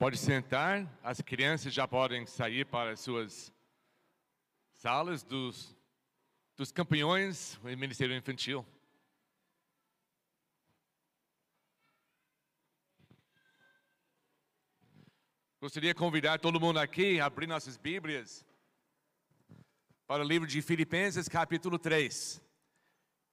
Pode 0.00 0.16
sentar, 0.16 0.88
as 1.02 1.20
crianças 1.20 1.74
já 1.74 1.86
podem 1.86 2.24
sair 2.24 2.64
para 2.64 2.92
as 2.92 3.00
suas 3.00 3.52
salas 4.72 5.22
dos, 5.22 5.76
dos 6.56 6.72
campeões 6.72 7.60
do 7.62 7.68
Ministério 7.76 8.16
Infantil. 8.16 8.64
Gostaria 15.60 15.92
de 15.92 15.98
convidar 15.98 16.38
todo 16.38 16.58
mundo 16.58 16.78
aqui 16.78 17.20
a 17.20 17.26
abrir 17.26 17.46
nossas 17.46 17.76
Bíblias 17.76 18.42
para 20.06 20.24
o 20.24 20.26
livro 20.26 20.48
de 20.48 20.62
Filipenses, 20.62 21.28
capítulo 21.28 21.78
3. 21.78 22.42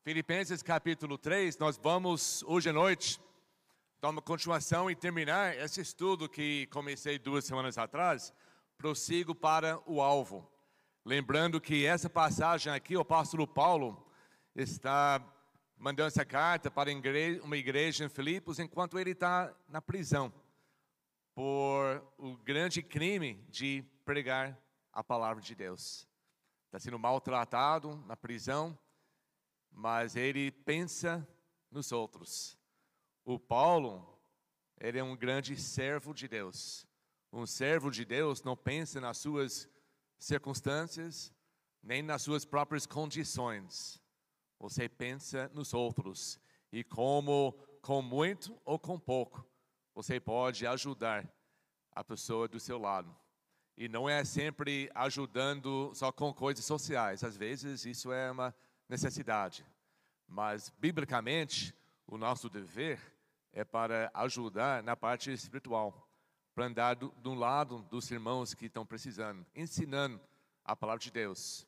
Filipenses, 0.04 0.62
capítulo 0.62 1.18
3, 1.18 1.58
nós 1.60 1.78
vamos 1.78 2.44
hoje 2.44 2.70
à 2.70 2.74
noite 2.74 3.22
dar 4.00 4.10
uma 4.10 4.22
continuação 4.22 4.92
e 4.92 4.96
terminar 4.96 5.58
esse 5.58 5.82
estudo 5.82 6.30
que 6.30 6.68
comecei 6.68 7.18
duas 7.18 7.46
semanas 7.46 7.78
atrás. 7.78 8.32
Prossigo 8.78 9.34
para 9.34 9.82
o 9.86 10.02
alvo. 10.02 10.50
Lembrando 11.04 11.60
que 11.60 11.86
essa 11.86 12.10
passagem 12.10 12.72
aqui, 12.72 12.96
o 12.96 13.02
apóstolo 13.02 13.48
Paulo 13.48 14.06
está 14.56 15.24
mandando 15.78 16.08
essa 16.08 16.26
carta 16.26 16.70
para 16.70 16.92
uma 17.44 17.58
igreja 17.58 18.06
em 18.06 18.10
Filipos 18.10 18.60
enquanto 18.60 19.00
ele 19.00 19.12
está 19.12 19.54
na 19.68 19.82
prisão 19.82 20.34
por 21.34 22.04
o 22.18 22.36
grande 22.38 22.82
crime 22.82 23.36
de 23.48 23.84
pregar 24.04 24.60
a 24.92 25.04
palavra 25.04 25.42
de 25.42 25.54
Deus. 25.54 26.08
Está 26.66 26.80
sendo 26.80 26.98
maltratado 26.98 27.96
na 28.08 28.18
prisão, 28.18 28.78
mas 29.72 30.16
ele 30.16 30.52
pensa 30.52 31.28
nos 31.70 31.92
outros. 31.92 32.57
O 33.30 33.38
Paulo, 33.38 34.18
ele 34.80 34.98
é 34.98 35.04
um 35.04 35.14
grande 35.14 35.58
servo 35.58 36.14
de 36.14 36.30
Deus. 36.30 36.88
Um 37.30 37.46
servo 37.46 37.92
de 37.92 38.06
Deus 38.06 38.42
não 38.42 38.56
pensa 38.56 39.02
nas 39.02 39.18
suas 39.18 39.70
circunstâncias, 40.18 41.34
nem 41.84 42.02
nas 42.02 42.22
suas 42.22 42.46
próprias 42.46 42.86
condições. 42.86 44.02
Você 44.58 44.88
pensa 44.88 45.52
nos 45.54 45.74
outros 45.74 46.40
e 46.72 46.86
como 46.86 47.52
com 47.82 48.02
muito 48.02 48.58
ou 48.64 48.80
com 48.80 48.98
pouco 48.98 49.46
você 49.94 50.22
pode 50.22 50.66
ajudar 50.66 51.30
a 51.92 52.06
pessoa 52.06 52.48
do 52.48 52.62
seu 52.62 52.78
lado. 52.78 53.14
E 53.76 53.90
não 53.90 54.08
é 54.08 54.24
sempre 54.24 54.90
ajudando 54.96 55.92
só 55.94 56.14
com 56.14 56.34
coisas 56.34 56.64
sociais, 56.64 57.26
às 57.26 57.36
vezes 57.36 57.86
isso 57.86 58.10
é 58.10 58.32
uma 58.32 58.56
necessidade. 58.88 59.66
Mas, 60.26 60.70
biblicamente, 60.80 61.76
o 62.08 62.18
nosso 62.18 62.50
dever 62.50 63.17
é 63.54 63.64
para 63.64 64.12
ajudar 64.14 64.84
na 64.84 64.96
parte 64.96 65.32
espiritual, 65.32 66.08
para 66.54 66.66
andar 66.66 66.96
do, 66.96 67.10
do 67.18 67.34
lado 67.34 67.82
dos 67.90 68.10
irmãos 68.12 68.54
que 68.54 68.66
estão 68.66 68.86
precisando, 68.86 69.46
ensinando 69.56 70.20
a 70.64 70.76
palavra 70.76 71.02
de 71.02 71.12
Deus. 71.12 71.68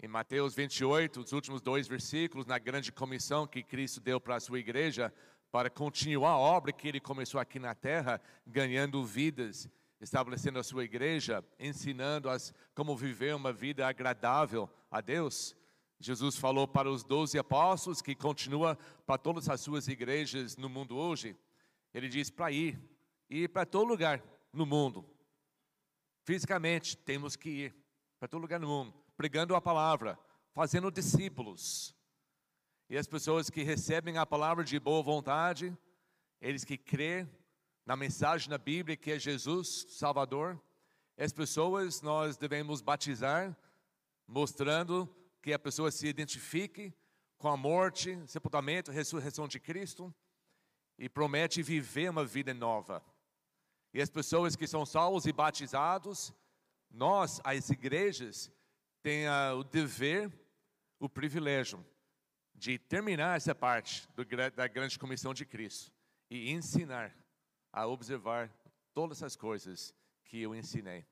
Em 0.00 0.06
Mateus 0.06 0.54
28, 0.54 1.20
os 1.20 1.32
últimos 1.32 1.60
dois 1.60 1.88
versículos, 1.88 2.46
na 2.46 2.58
grande 2.58 2.92
comissão 2.92 3.46
que 3.46 3.62
Cristo 3.64 4.00
deu 4.00 4.20
para 4.20 4.36
a 4.36 4.40
sua 4.40 4.60
igreja, 4.60 5.12
para 5.50 5.68
continuar 5.68 6.30
a 6.30 6.38
obra 6.38 6.72
que 6.72 6.86
ele 6.86 7.00
começou 7.00 7.40
aqui 7.40 7.58
na 7.58 7.74
terra, 7.74 8.20
ganhando 8.46 9.04
vidas, 9.04 9.68
estabelecendo 10.00 10.58
a 10.58 10.62
sua 10.62 10.84
igreja, 10.84 11.44
ensinando 11.58 12.30
as 12.30 12.54
como 12.74 12.96
viver 12.96 13.34
uma 13.34 13.52
vida 13.52 13.88
agradável 13.88 14.70
a 14.90 15.00
Deus. 15.00 15.56
Jesus 16.00 16.36
falou 16.36 16.68
para 16.68 16.88
os 16.90 17.02
doze 17.02 17.38
apóstolos, 17.38 18.00
que 18.00 18.14
continua 18.14 18.76
para 19.04 19.18
todas 19.18 19.48
as 19.48 19.60
suas 19.60 19.88
igrejas 19.88 20.56
no 20.56 20.68
mundo 20.68 20.96
hoje. 20.96 21.36
Ele 21.92 22.08
diz 22.08 22.30
para 22.30 22.52
ir, 22.52 22.78
ir 23.28 23.48
para 23.48 23.66
todo 23.66 23.88
lugar 23.88 24.22
no 24.52 24.64
mundo. 24.64 25.04
Fisicamente, 26.22 26.96
temos 26.96 27.34
que 27.34 27.48
ir 27.48 27.76
para 28.18 28.28
todo 28.28 28.42
lugar 28.42 28.60
no 28.60 28.68
mundo, 28.68 28.94
pregando 29.16 29.56
a 29.56 29.60
palavra, 29.60 30.18
fazendo 30.52 30.90
discípulos. 30.90 31.96
E 32.88 32.96
as 32.96 33.06
pessoas 33.06 33.50
que 33.50 33.62
recebem 33.62 34.18
a 34.18 34.26
palavra 34.26 34.62
de 34.62 34.78
boa 34.78 35.02
vontade, 35.02 35.76
eles 36.40 36.64
que 36.64 36.78
crêem 36.78 37.28
na 37.84 37.96
mensagem 37.96 38.48
da 38.48 38.58
Bíblia 38.58 38.96
que 38.96 39.10
é 39.10 39.18
Jesus, 39.18 39.86
Salvador, 39.90 40.60
as 41.16 41.32
pessoas 41.32 42.00
nós 42.02 42.36
devemos 42.36 42.80
batizar, 42.80 43.56
mostrando 44.26 45.12
que 45.42 45.52
a 45.52 45.58
pessoa 45.58 45.90
se 45.90 46.06
identifique 46.06 46.92
com 47.36 47.48
a 47.48 47.56
morte, 47.56 48.18
sepultamento, 48.26 48.90
ressurreição 48.90 49.46
de 49.46 49.60
Cristo 49.60 50.14
e 50.98 51.08
promete 51.08 51.62
viver 51.62 52.10
uma 52.10 52.24
vida 52.24 52.52
nova. 52.52 53.02
E 53.94 54.02
as 54.02 54.10
pessoas 54.10 54.56
que 54.56 54.66
são 54.66 54.84
salvos 54.84 55.26
e 55.26 55.32
batizados, 55.32 56.32
nós, 56.90 57.40
as 57.44 57.70
igrejas, 57.70 58.50
têm 59.02 59.28
o 59.56 59.62
dever, 59.62 60.32
o 60.98 61.08
privilégio 61.08 61.84
de 62.54 62.76
terminar 62.76 63.36
essa 63.36 63.54
parte 63.54 64.08
do, 64.16 64.24
da 64.54 64.66
grande 64.66 64.98
comissão 64.98 65.32
de 65.32 65.46
Cristo 65.46 65.92
e 66.28 66.50
ensinar 66.50 67.16
a 67.72 67.86
observar 67.86 68.52
todas 68.92 69.18
essas 69.18 69.36
coisas 69.36 69.94
que 70.24 70.42
eu 70.42 70.54
ensinei. 70.54 71.06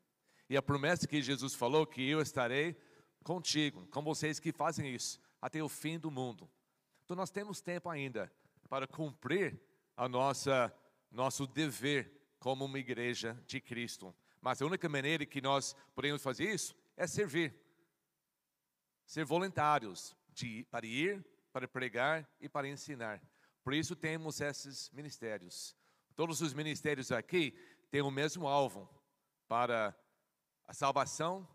E 0.48 0.56
a 0.56 0.62
promessa 0.62 1.06
que 1.06 1.22
Jesus 1.22 1.54
falou 1.54 1.86
que 1.86 2.08
eu 2.08 2.20
estarei 2.20 2.76
contigo, 3.26 3.84
com 3.88 4.02
vocês 4.02 4.38
que 4.38 4.52
fazem 4.52 4.94
isso 4.94 5.20
até 5.42 5.60
o 5.60 5.68
fim 5.68 5.98
do 5.98 6.12
mundo. 6.12 6.48
Então 7.04 7.16
nós 7.16 7.28
temos 7.28 7.60
tempo 7.60 7.88
ainda 7.88 8.32
para 8.68 8.86
cumprir 8.86 9.60
a 9.96 10.08
nossa 10.08 10.72
nosso 11.10 11.44
dever 11.44 12.36
como 12.38 12.64
uma 12.64 12.78
igreja 12.78 13.36
de 13.44 13.60
Cristo. 13.60 14.14
Mas 14.40 14.62
a 14.62 14.66
única 14.66 14.88
maneira 14.88 15.26
que 15.26 15.40
nós 15.40 15.74
podemos 15.92 16.22
fazer 16.22 16.54
isso 16.54 16.76
é 16.96 17.04
servir. 17.04 17.52
Ser 19.04 19.24
voluntários 19.24 20.16
de, 20.32 20.64
para 20.70 20.86
ir 20.86 21.26
para 21.52 21.66
pregar 21.66 22.28
e 22.40 22.48
para 22.48 22.68
ensinar. 22.68 23.20
Por 23.64 23.74
isso 23.74 23.96
temos 23.96 24.40
esses 24.40 24.88
ministérios. 24.90 25.74
Todos 26.14 26.40
os 26.40 26.54
ministérios 26.54 27.10
aqui 27.10 27.58
têm 27.90 28.02
o 28.02 28.10
mesmo 28.10 28.46
alvo 28.46 28.88
para 29.48 29.96
a 30.64 30.72
salvação, 30.72 31.48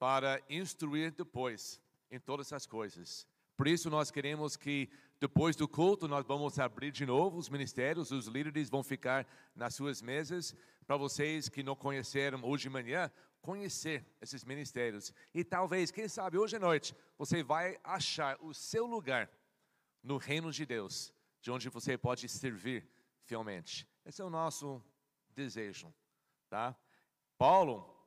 para 0.00 0.42
instruir 0.48 1.12
depois 1.12 1.78
em 2.10 2.18
todas 2.18 2.54
as 2.54 2.66
coisas. 2.66 3.28
Por 3.54 3.68
isso 3.68 3.90
nós 3.90 4.10
queremos 4.10 4.56
que 4.56 4.88
depois 5.20 5.54
do 5.54 5.68
culto 5.68 6.08
nós 6.08 6.24
vamos 6.24 6.58
abrir 6.58 6.90
de 6.90 7.04
novo 7.04 7.36
os 7.36 7.50
ministérios, 7.50 8.10
os 8.10 8.26
líderes 8.26 8.70
vão 8.70 8.82
ficar 8.82 9.28
nas 9.54 9.74
suas 9.74 10.00
mesas 10.00 10.56
para 10.86 10.96
vocês 10.96 11.50
que 11.50 11.62
não 11.62 11.76
conheceram 11.76 12.42
hoje 12.42 12.62
de 12.62 12.70
manhã, 12.70 13.12
conhecer 13.42 14.06
esses 14.22 14.42
ministérios. 14.42 15.12
E 15.34 15.44
talvez, 15.44 15.90
quem 15.90 16.08
sabe, 16.08 16.38
hoje 16.38 16.56
à 16.56 16.58
noite, 16.58 16.96
você 17.18 17.42
vai 17.42 17.78
achar 17.84 18.38
o 18.40 18.54
seu 18.54 18.86
lugar 18.86 19.30
no 20.02 20.16
reino 20.16 20.50
de 20.50 20.64
Deus, 20.64 21.12
de 21.42 21.50
onde 21.50 21.68
você 21.68 21.98
pode 21.98 22.26
servir 22.26 22.88
fielmente. 23.26 23.86
Esse 24.06 24.22
é 24.22 24.24
o 24.24 24.30
nosso 24.30 24.82
desejo, 25.34 25.92
tá? 26.48 26.74
Paulo, 27.36 27.99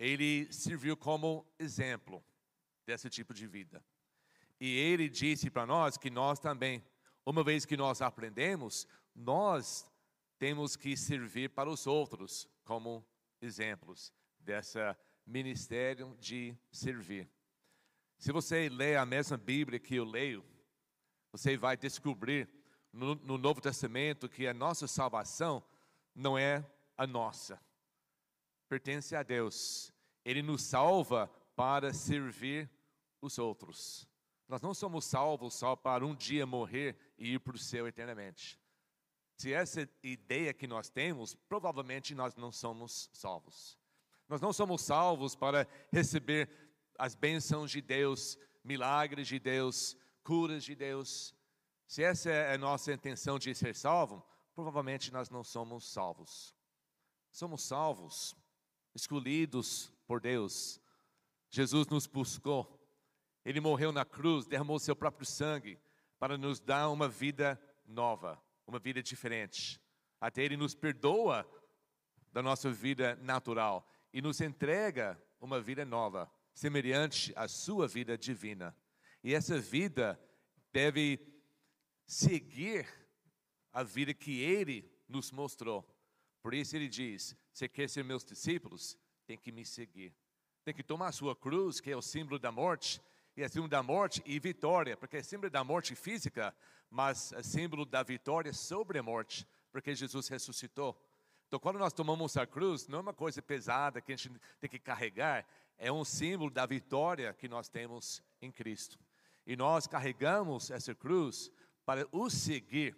ele 0.00 0.50
serviu 0.50 0.96
como 0.96 1.46
exemplo 1.58 2.24
desse 2.86 3.10
tipo 3.10 3.34
de 3.34 3.46
vida. 3.46 3.84
E 4.58 4.74
ele 4.74 5.10
disse 5.10 5.50
para 5.50 5.66
nós 5.66 5.98
que 5.98 6.08
nós 6.08 6.38
também, 6.38 6.82
uma 7.24 7.44
vez 7.44 7.66
que 7.66 7.76
nós 7.76 8.00
aprendemos, 8.00 8.88
nós 9.14 9.86
temos 10.38 10.74
que 10.74 10.96
servir 10.96 11.50
para 11.50 11.68
os 11.68 11.86
outros 11.86 12.48
como 12.64 13.06
exemplos 13.42 14.10
dessa 14.38 14.98
ministério 15.26 16.16
de 16.18 16.56
servir. 16.72 17.30
Se 18.16 18.32
você 18.32 18.70
lê 18.70 18.96
a 18.96 19.04
mesma 19.04 19.36
Bíblia 19.36 19.78
que 19.78 19.96
eu 19.96 20.04
leio, 20.04 20.42
você 21.30 21.58
vai 21.58 21.76
descobrir 21.76 22.48
no, 22.90 23.16
no 23.16 23.36
Novo 23.36 23.60
Testamento 23.60 24.30
que 24.30 24.46
a 24.46 24.54
nossa 24.54 24.86
salvação 24.86 25.62
não 26.14 26.38
é 26.38 26.64
a 26.96 27.06
nossa, 27.06 27.60
pertence 28.70 29.16
a 29.16 29.24
Deus. 29.24 29.92
Ele 30.24 30.42
nos 30.42 30.62
salva 30.62 31.26
para 31.56 31.92
servir 31.92 32.70
os 33.20 33.36
outros. 33.36 34.08
Nós 34.48 34.62
não 34.62 34.72
somos 34.72 35.04
salvos 35.04 35.54
só 35.54 35.74
para 35.74 36.06
um 36.06 36.14
dia 36.14 36.46
morrer 36.46 36.96
e 37.18 37.34
ir 37.34 37.40
para 37.40 37.56
o 37.56 37.58
céu 37.58 37.88
eternamente. 37.88 38.60
Se 39.36 39.52
essa 39.52 39.88
ideia 40.02 40.54
que 40.54 40.68
nós 40.68 40.88
temos, 40.88 41.34
provavelmente 41.34 42.14
nós 42.14 42.36
não 42.36 42.52
somos 42.52 43.10
salvos. 43.12 43.76
Nós 44.28 44.40
não 44.40 44.52
somos 44.52 44.82
salvos 44.82 45.34
para 45.34 45.66
receber 45.92 46.48
as 46.96 47.16
bênçãos 47.16 47.70
de 47.70 47.80
Deus, 47.80 48.38
milagres 48.62 49.26
de 49.26 49.40
Deus, 49.40 49.96
curas 50.22 50.62
de 50.62 50.76
Deus. 50.76 51.34
Se 51.88 52.04
essa 52.04 52.30
é 52.30 52.54
a 52.54 52.58
nossa 52.58 52.92
intenção 52.92 53.36
de 53.36 53.52
ser 53.52 53.74
salvo, 53.74 54.24
provavelmente 54.54 55.12
nós 55.12 55.28
não 55.28 55.42
somos 55.42 55.90
salvos. 55.90 56.54
Somos 57.32 57.62
salvos, 57.62 58.36
escolhidos 58.94 59.92
por 60.06 60.20
Deus. 60.20 60.80
Jesus 61.48 61.86
nos 61.88 62.06
buscou. 62.06 62.78
Ele 63.44 63.60
morreu 63.60 63.92
na 63.92 64.04
cruz, 64.04 64.46
derramou 64.46 64.78
seu 64.78 64.94
próprio 64.94 65.26
sangue 65.26 65.78
para 66.18 66.36
nos 66.36 66.60
dar 66.60 66.88
uma 66.90 67.08
vida 67.08 67.60
nova, 67.86 68.40
uma 68.66 68.78
vida 68.78 69.02
diferente. 69.02 69.80
Até 70.20 70.44
Ele 70.44 70.56
nos 70.56 70.74
perdoa 70.74 71.48
da 72.32 72.42
nossa 72.42 72.70
vida 72.70 73.16
natural 73.16 73.88
e 74.12 74.20
nos 74.20 74.40
entrega 74.40 75.20
uma 75.40 75.60
vida 75.60 75.84
nova, 75.84 76.30
semelhante 76.52 77.32
à 77.34 77.48
sua 77.48 77.88
vida 77.88 78.16
divina. 78.16 78.76
E 79.22 79.34
essa 79.34 79.58
vida 79.58 80.20
deve 80.72 81.18
seguir 82.06 82.86
a 83.72 83.82
vida 83.82 84.12
que 84.12 84.40
ele 84.40 84.90
nos 85.08 85.30
mostrou. 85.30 85.86
Por 86.42 86.54
isso 86.54 86.76
ele 86.76 86.88
diz: 86.88 87.36
você 87.52 87.68
quer 87.68 87.88
ser 87.88 88.04
meus 88.04 88.24
discípulos? 88.24 88.96
Tem 89.26 89.36
que 89.36 89.52
me 89.52 89.64
seguir. 89.64 90.14
Tem 90.64 90.74
que 90.74 90.82
tomar 90.82 91.08
a 91.08 91.12
sua 91.12 91.34
cruz, 91.34 91.80
que 91.80 91.90
é 91.90 91.96
o 91.96 92.02
símbolo 92.02 92.38
da 92.38 92.52
morte, 92.52 93.00
e 93.36 93.42
é 93.42 93.48
símbolo 93.48 93.68
da 93.68 93.82
morte 93.82 94.22
e 94.26 94.38
vitória, 94.38 94.96
porque 94.96 95.16
é 95.16 95.22
símbolo 95.22 95.50
da 95.50 95.64
morte 95.64 95.94
física, 95.94 96.54
mas 96.90 97.32
é 97.32 97.42
símbolo 97.42 97.84
da 97.84 98.02
vitória 98.02 98.52
sobre 98.52 98.98
a 98.98 99.02
morte, 99.02 99.46
porque 99.70 99.94
Jesus 99.94 100.28
ressuscitou. 100.28 101.00
Então, 101.46 101.58
quando 101.58 101.78
nós 101.78 101.92
tomamos 101.92 102.36
a 102.36 102.46
cruz, 102.46 102.86
não 102.86 102.98
é 102.98 103.02
uma 103.02 103.14
coisa 103.14 103.42
pesada 103.42 104.00
que 104.00 104.12
a 104.12 104.16
gente 104.16 104.38
tem 104.60 104.70
que 104.70 104.78
carregar, 104.78 105.46
é 105.78 105.90
um 105.90 106.04
símbolo 106.04 106.50
da 106.50 106.66
vitória 106.66 107.32
que 107.32 107.48
nós 107.48 107.68
temos 107.68 108.22
em 108.40 108.52
Cristo. 108.52 108.98
E 109.46 109.56
nós 109.56 109.86
carregamos 109.86 110.70
essa 110.70 110.94
cruz 110.94 111.50
para 111.84 112.06
o 112.12 112.30
seguir 112.30 112.96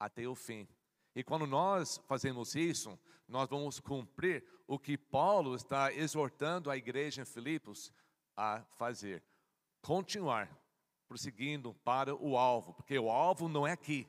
até 0.00 0.26
o 0.26 0.34
fim. 0.34 0.66
E 1.14 1.22
quando 1.22 1.46
nós 1.46 2.00
fazemos 2.06 2.54
isso, 2.54 2.98
nós 3.28 3.48
vamos 3.48 3.80
cumprir 3.80 4.44
o 4.66 4.78
que 4.78 4.96
Paulo 4.96 5.54
está 5.54 5.92
exortando 5.92 6.70
a 6.70 6.76
igreja 6.76 7.22
em 7.22 7.26
Filipos 7.26 7.92
a 8.36 8.62
fazer: 8.76 9.22
continuar 9.80 10.50
prosseguindo 11.06 11.74
para 11.84 12.14
o 12.14 12.38
alvo, 12.38 12.72
porque 12.72 12.98
o 12.98 13.10
alvo 13.10 13.48
não 13.48 13.66
é 13.66 13.72
aqui. 13.72 14.08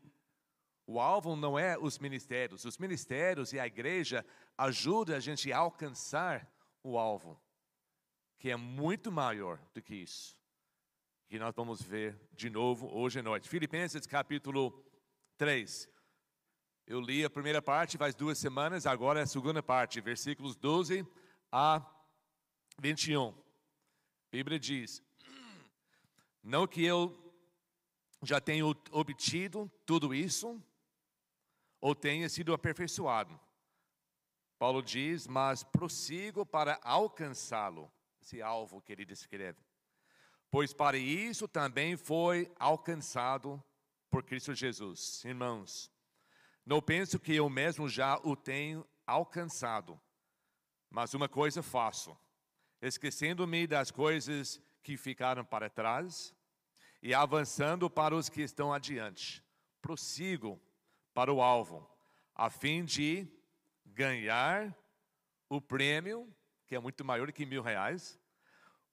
O 0.85 0.99
alvo 0.99 1.35
não 1.35 1.57
é 1.57 1.77
os 1.77 1.99
ministérios. 1.99 2.65
Os 2.65 2.77
ministérios 2.77 3.53
e 3.53 3.59
a 3.59 3.67
igreja 3.67 4.25
ajudam 4.57 5.15
a 5.15 5.19
gente 5.19 5.51
a 5.51 5.57
alcançar 5.57 6.49
o 6.83 6.97
alvo, 6.97 7.41
que 8.37 8.49
é 8.49 8.55
muito 8.55 9.11
maior 9.11 9.59
do 9.73 9.81
que 9.81 9.95
isso. 9.95 10.37
Que 11.27 11.39
nós 11.39 11.55
vamos 11.55 11.81
ver 11.81 12.19
de 12.33 12.49
novo 12.49 12.93
hoje 12.93 13.19
à 13.19 13.23
noite. 13.23 13.47
Filipenses 13.47 14.05
capítulo 14.05 14.85
3. 15.37 15.89
Eu 16.85 16.99
li 16.99 17.23
a 17.23 17.29
primeira 17.29 17.61
parte 17.61 17.97
faz 17.97 18.13
duas 18.13 18.37
semanas, 18.37 18.85
agora 18.85 19.19
é 19.19 19.23
a 19.23 19.27
segunda 19.27 19.63
parte, 19.63 20.01
versículos 20.01 20.55
12 20.55 21.07
a 21.51 21.81
21. 22.79 23.29
A 23.29 23.33
Bíblia 24.31 24.59
diz: 24.59 25.01
Não 26.43 26.67
que 26.67 26.83
eu 26.83 27.17
já 28.21 28.41
tenha 28.41 28.65
obtido 28.65 29.71
tudo 29.85 30.13
isso, 30.13 30.61
ou 31.79 31.93
tenha 31.93 32.27
sido 32.29 32.53
aperfeiçoado. 32.53 33.39
Paulo 34.57 34.81
diz, 34.81 35.27
mas 35.27 35.63
prossigo 35.63 36.45
para 36.45 36.79
alcançá-lo, 36.81 37.91
esse 38.21 38.41
alvo 38.41 38.81
que 38.81 38.93
ele 38.93 39.05
descreve. 39.05 39.59
Pois 40.49 40.73
para 40.73 40.97
isso 40.97 41.47
também 41.47 41.97
foi 41.97 42.49
alcançado 42.57 43.61
por 44.09 44.23
Cristo 44.23 44.53
Jesus. 44.53 45.25
Irmãos, 45.25 45.91
não 46.65 46.81
penso 46.81 47.19
que 47.19 47.35
eu 47.35 47.49
mesmo 47.49 47.89
já 47.89 48.17
o 48.23 48.35
tenho 48.35 48.87
alcançado, 49.05 49.99
mas 50.89 51.13
uma 51.13 51.27
coisa 51.27 51.61
faço, 51.61 52.17
esquecendo-me 52.81 53.67
das 53.67 53.91
coisas 53.91 54.61
que 54.81 54.95
ficaram 54.95 55.43
para 55.43 55.69
trás 55.69 56.33
e 57.01 57.13
avançando 57.13 57.89
para 57.89 58.15
os 58.15 58.29
que 58.29 58.41
estão 58.41 58.71
adiante. 58.71 59.43
Prossigo 59.81 60.61
para 61.13 61.33
o 61.33 61.41
alvo, 61.41 61.89
a 62.33 62.49
fim 62.49 62.85
de 62.85 63.27
ganhar 63.85 64.75
o 65.49 65.59
prêmio, 65.59 66.33
que 66.65 66.75
é 66.75 66.79
muito 66.79 67.03
maior 67.03 67.31
que 67.31 67.45
mil 67.45 67.61
reais, 67.61 68.19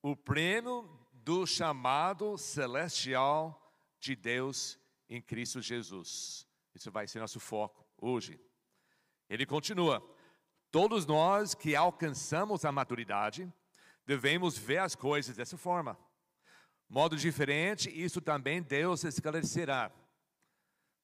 o 0.02 0.16
prêmio 0.16 0.90
do 1.12 1.46
chamado 1.46 2.36
celestial 2.36 3.72
de 4.00 4.16
Deus 4.16 4.78
em 5.08 5.22
Cristo 5.22 5.62
Jesus. 5.62 6.49
Isso 6.80 6.90
vai 6.90 7.06
ser 7.06 7.20
nosso 7.20 7.38
foco 7.38 7.86
hoje. 7.98 8.40
Ele 9.28 9.44
continua: 9.44 10.02
todos 10.70 11.04
nós 11.04 11.54
que 11.54 11.76
alcançamos 11.76 12.64
a 12.64 12.72
maturidade 12.72 13.52
devemos 14.06 14.56
ver 14.56 14.78
as 14.78 14.94
coisas 14.94 15.36
dessa 15.36 15.58
forma. 15.58 15.98
Modo 16.88 17.18
diferente, 17.18 17.90
isso 17.90 18.18
também 18.22 18.62
Deus 18.62 19.04
esclarecerá. 19.04 19.92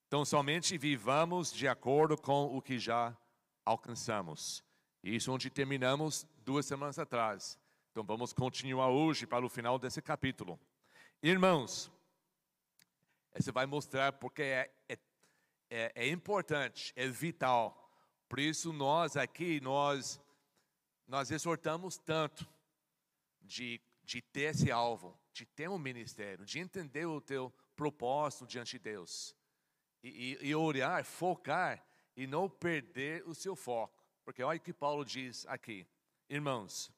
Então, 0.06 0.24
somente 0.24 0.78
vivamos 0.78 1.52
de 1.52 1.68
acordo 1.68 2.16
com 2.16 2.56
o 2.56 2.62
que 2.62 2.78
já 2.78 3.14
alcançamos. 3.62 4.64
Isso 5.02 5.30
onde 5.30 5.50
terminamos 5.50 6.26
duas 6.38 6.64
semanas 6.64 6.98
atrás. 6.98 7.58
Então, 7.90 8.02
vamos 8.02 8.32
continuar 8.32 8.88
hoje 8.88 9.26
para 9.26 9.44
o 9.44 9.48
final 9.50 9.78
desse 9.78 10.00
capítulo. 10.00 10.58
Irmãos, 11.22 11.92
você 13.34 13.52
vai 13.52 13.66
mostrar 13.66 14.14
porque 14.14 14.42
é, 14.42 14.72
é, 14.88 14.98
é, 15.70 15.92
é 15.94 16.08
importante, 16.08 16.92
é 16.96 17.06
vital. 17.08 17.82
Por 18.28 18.38
isso, 18.38 18.72
nós 18.72 19.16
aqui, 19.16 19.60
nós, 19.60 20.20
nós 21.06 21.30
exortamos 21.30 21.98
tanto 21.98 22.46
de, 23.42 23.80
de 24.02 24.20
ter 24.20 24.54
esse 24.54 24.70
alvo, 24.70 25.18
de 25.32 25.46
ter 25.46 25.68
um 25.68 25.78
ministério, 25.78 26.44
de 26.44 26.58
entender 26.58 27.06
o 27.06 27.20
teu 27.20 27.52
propósito 27.74 28.46
diante 28.46 28.72
de 28.72 28.78
Deus 28.78 29.36
e, 30.02 30.38
e, 30.42 30.52
e 30.52 31.04
focar 31.04 31.84
e 32.16 32.26
não 32.26 32.48
perder 32.48 33.26
o 33.26 33.34
seu 33.34 33.54
foco. 33.54 34.04
Porque 34.24 34.42
olha 34.42 34.58
o 34.58 34.60
que 34.60 34.72
Paulo 34.72 35.04
diz 35.04 35.46
aqui: 35.46 35.86
irmãos, 36.28 36.90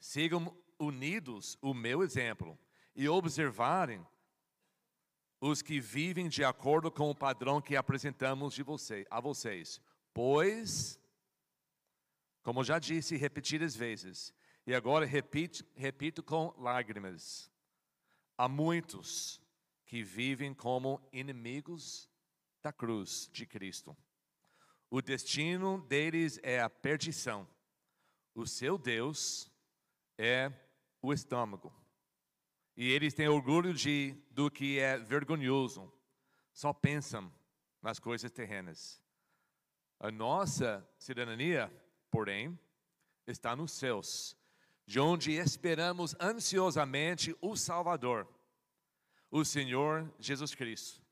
sigam 0.00 0.56
unidos 0.78 1.56
o 1.60 1.72
meu 1.72 2.02
exemplo 2.02 2.58
e 2.94 3.08
observarem 3.08 4.04
os 5.40 5.62
que 5.62 5.80
vivem 5.80 6.28
de 6.28 6.42
acordo 6.44 6.90
com 6.90 7.10
o 7.10 7.14
padrão 7.14 7.60
que 7.60 7.76
apresentamos 7.76 8.54
de 8.54 8.62
você, 8.62 9.06
a 9.10 9.20
vocês. 9.20 9.80
Pois, 10.12 11.00
como 12.42 12.64
já 12.64 12.78
disse 12.78 13.16
repetidas 13.16 13.76
vezes, 13.76 14.34
e 14.66 14.74
agora 14.74 15.06
repito, 15.06 15.64
repito 15.74 16.22
com 16.22 16.54
lágrimas, 16.58 17.50
há 18.36 18.48
muitos 18.48 19.40
que 19.86 20.02
vivem 20.02 20.52
como 20.52 21.00
inimigos 21.12 22.10
da 22.62 22.72
cruz 22.72 23.30
de 23.32 23.46
Cristo. 23.46 23.96
O 24.90 25.00
destino 25.00 25.80
deles 25.82 26.38
é 26.42 26.60
a 26.60 26.68
perdição. 26.68 27.48
O 28.34 28.46
seu 28.46 28.76
Deus 28.76 29.50
é 30.16 30.52
o 31.00 31.12
estômago. 31.12 31.72
E 32.78 32.90
eles 32.90 33.12
têm 33.12 33.28
orgulho 33.28 33.74
de, 33.74 34.16
do 34.30 34.50
que 34.50 34.78
é 34.78 34.96
vergonhoso. 34.96 35.92
Só 36.52 36.72
pensam 36.72 37.30
nas 37.82 37.98
coisas 37.98 38.30
terrenas. 38.30 39.02
A 40.00 40.10
nossa 40.10 40.88
cidadania, 40.96 41.70
porém, 42.10 42.58
está 43.26 43.54
nos 43.54 43.72
céus, 43.72 44.34
de 44.86 44.98
onde 44.98 45.32
esperamos 45.32 46.14
ansiosamente 46.20 47.36
o 47.42 47.56
Salvador, 47.56 48.26
o 49.30 49.44
Senhor 49.44 50.10
Jesus 50.20 50.54
Cristo 50.54 51.06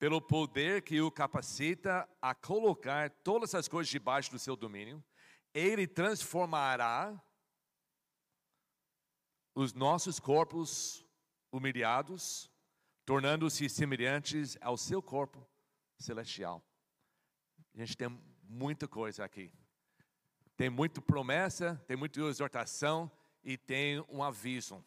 pelo 0.00 0.18
poder 0.18 0.80
que 0.80 0.98
o 1.02 1.10
capacita 1.10 2.08
a 2.22 2.34
colocar 2.34 3.10
todas 3.22 3.54
as 3.54 3.68
coisas 3.68 3.90
debaixo 3.90 4.30
do 4.30 4.38
seu 4.38 4.56
domínio, 4.56 5.04
ele 5.52 5.86
transformará 5.86 7.22
os 9.54 9.74
nossos 9.74 10.18
corpos 10.18 11.06
humilhados, 11.52 12.50
tornando-se 13.04 13.68
semelhantes 13.68 14.56
ao 14.60 14.76
seu 14.76 15.02
corpo 15.02 15.46
celestial. 15.98 16.62
A 17.74 17.78
gente 17.78 17.96
tem 17.96 18.08
muita 18.44 18.86
coisa 18.86 19.24
aqui. 19.24 19.52
Tem 20.56 20.68
muita 20.68 21.00
promessa, 21.00 21.82
tem 21.86 21.96
muita 21.96 22.20
exortação 22.20 23.10
e 23.42 23.56
tem 23.56 24.04
um 24.08 24.22
aviso. 24.22 24.84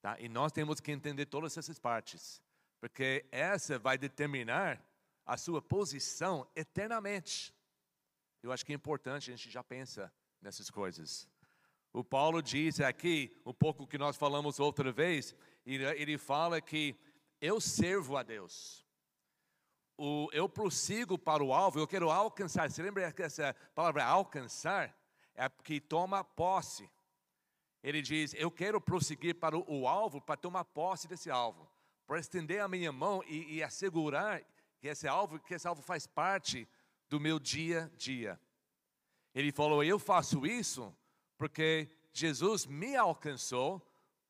Tá? 0.00 0.18
E 0.20 0.28
nós 0.28 0.52
temos 0.52 0.80
que 0.80 0.92
entender 0.92 1.26
todas 1.26 1.56
essas 1.56 1.78
partes 1.78 2.42
porque 2.80 3.26
essa 3.30 3.78
vai 3.78 3.98
determinar 3.98 4.82
a 5.26 5.36
sua 5.36 5.60
posição 5.60 6.48
eternamente. 6.54 7.54
Eu 8.42 8.52
acho 8.52 8.64
que 8.64 8.72
é 8.72 8.74
importante 8.74 9.30
a 9.30 9.36
gente 9.36 9.50
já 9.50 9.62
pensa 9.62 10.12
nessas 10.40 10.70
coisas. 10.70 11.28
O 11.92 12.04
Paulo 12.04 12.42
diz 12.42 12.80
aqui, 12.80 13.36
um 13.44 13.52
pouco 13.52 13.86
que 13.86 13.98
nós 13.98 14.16
falamos 14.16 14.60
outra 14.60 14.92
vez, 14.92 15.34
ele 15.64 16.18
fala 16.18 16.60
que 16.60 16.96
eu 17.40 17.60
servo 17.60 18.16
a 18.16 18.22
Deus. 18.22 18.84
O, 19.96 20.28
eu 20.32 20.48
prossigo 20.48 21.18
para 21.18 21.42
o 21.42 21.52
alvo, 21.52 21.80
eu 21.80 21.86
quero 21.86 22.10
alcançar. 22.10 22.70
Você 22.70 22.82
lembra 22.82 23.10
que 23.12 23.22
essa 23.22 23.54
palavra 23.74 24.04
alcançar 24.04 24.96
é 25.34 25.48
que 25.48 25.80
toma 25.80 26.22
posse. 26.22 26.88
Ele 27.82 28.00
diz: 28.00 28.32
Eu 28.34 28.50
quero 28.50 28.80
prosseguir 28.80 29.34
para 29.34 29.58
o, 29.58 29.64
o 29.66 29.88
alvo, 29.88 30.20
para 30.20 30.36
tomar 30.36 30.64
posse 30.64 31.08
desse 31.08 31.30
alvo 31.30 31.68
para 32.08 32.18
estender 32.18 32.62
a 32.62 32.66
minha 32.66 32.90
mão 32.90 33.22
e, 33.28 33.56
e 33.56 33.62
assegurar 33.62 34.42
que 34.80 34.88
esse 34.88 35.06
alvo, 35.06 35.38
que 35.38 35.52
esse 35.52 35.68
alvo 35.68 35.82
faz 35.82 36.06
parte 36.06 36.66
do 37.06 37.20
meu 37.20 37.38
dia 37.38 37.84
a 37.84 37.96
dia. 37.98 38.40
Ele 39.34 39.52
falou: 39.52 39.84
Eu 39.84 39.98
faço 39.98 40.46
isso 40.46 40.96
porque 41.38 41.88
Jesus 42.12 42.66
me 42.66 42.96
alcançou 42.96 43.80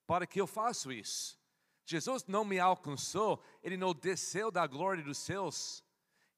para 0.07 0.27
que 0.27 0.41
eu 0.41 0.47
faça 0.47 0.93
isso. 0.93 1.39
Jesus 1.85 2.27
não 2.27 2.45
me 2.45 2.61
alcançou, 2.61 3.43
ele 3.63 3.79
não 3.79 3.95
desceu 3.95 4.51
da 4.51 4.67
glória 4.67 5.03
dos 5.03 5.17
céus 5.17 5.83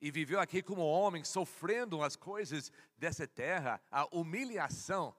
e 0.00 0.10
viveu 0.10 0.38
aqui 0.40 0.62
como 0.62 0.80
homem, 0.82 1.24
sofrendo 1.24 2.02
as 2.02 2.14
coisas 2.14 2.72
dessa 2.96 3.26
terra, 3.26 3.82
a 3.90 4.06
humilhação, 4.16 5.14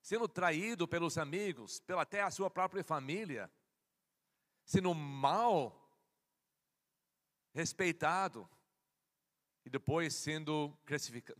sendo 0.00 0.26
traído 0.26 0.88
pelos 0.88 1.18
amigos, 1.18 1.78
pela 1.80 2.02
até 2.02 2.22
a 2.22 2.30
sua 2.30 2.50
própria 2.50 2.82
família, 2.82 3.52
sendo 4.64 4.94
mal 4.94 5.86
respeitado 7.52 8.48
e 9.66 9.68
depois 9.68 10.14
sendo 10.14 10.72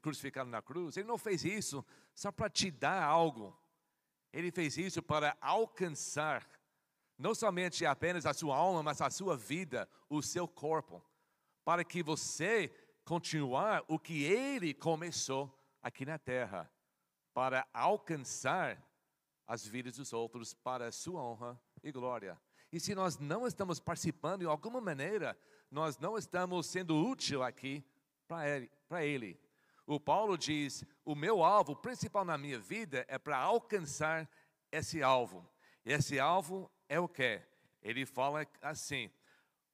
crucificado 0.03 0.51
na 0.51 0.61
cruz. 0.61 0.97
Ele 0.97 1.07
não 1.07 1.17
fez 1.17 1.45
isso 1.45 1.87
só 2.13 2.33
para 2.33 2.51
te 2.51 2.73
dar 2.73 3.01
algo. 3.01 3.57
Ele 4.33 4.51
fez 4.51 4.77
isso 4.77 5.01
para 5.01 5.39
alcançar 5.41 6.45
não 7.17 7.37
somente 7.37 7.87
apenas 7.87 8.27
a 8.27 8.35
sua 8.35 8.57
alma, 8.57 8.83
mas 8.83 9.01
a 9.01 9.09
sua 9.11 9.37
vida, 9.37 9.89
o 10.11 10.21
seu 10.21 10.49
corpo, 10.49 11.01
para 11.65 11.85
que 11.85 12.03
você 12.03 12.69
continuar 13.05 13.85
o 13.87 13.97
que 13.97 14.25
ele 14.25 14.75
começou 14.75 15.57
aqui 15.81 16.05
na 16.05 16.19
terra, 16.19 16.69
para 17.33 17.65
alcançar 17.73 18.85
as 19.47 19.65
vidas 19.65 19.97
dos 19.97 20.13
outros 20.13 20.53
para 20.53 20.89
a 20.89 20.93
sua 20.93 21.23
honra 21.23 21.59
e 21.81 21.93
glória. 21.93 22.37
E 22.73 22.81
se 22.81 22.93
nós 22.93 23.19
não 23.19 23.47
estamos 23.47 23.79
participando 23.79 24.41
de 24.41 24.47
alguma 24.47 24.81
maneira, 24.81 25.39
nós 25.71 25.97
não 25.97 26.19
estamos 26.19 26.67
sendo 26.67 26.97
útil 26.97 27.43
aqui 27.43 27.85
para 28.27 28.49
ele, 28.49 28.71
ele. 29.01 29.41
O 29.87 30.01
Paulo 30.01 30.37
diz: 30.37 30.85
o 31.05 31.15
meu 31.15 31.45
alvo 31.45 31.77
principal 31.77 32.25
na 32.25 32.37
minha 32.37 32.59
vida 32.59 33.05
é 33.09 33.19
para 33.19 33.39
alcançar 33.39 34.29
esse 34.71 35.03
alvo. 35.03 35.49
Esse 35.85 36.19
alvo 36.19 36.71
é 36.89 36.99
o 36.99 37.09
que? 37.09 37.41
Ele 37.83 38.05
fala 38.05 38.47
assim. 38.61 39.11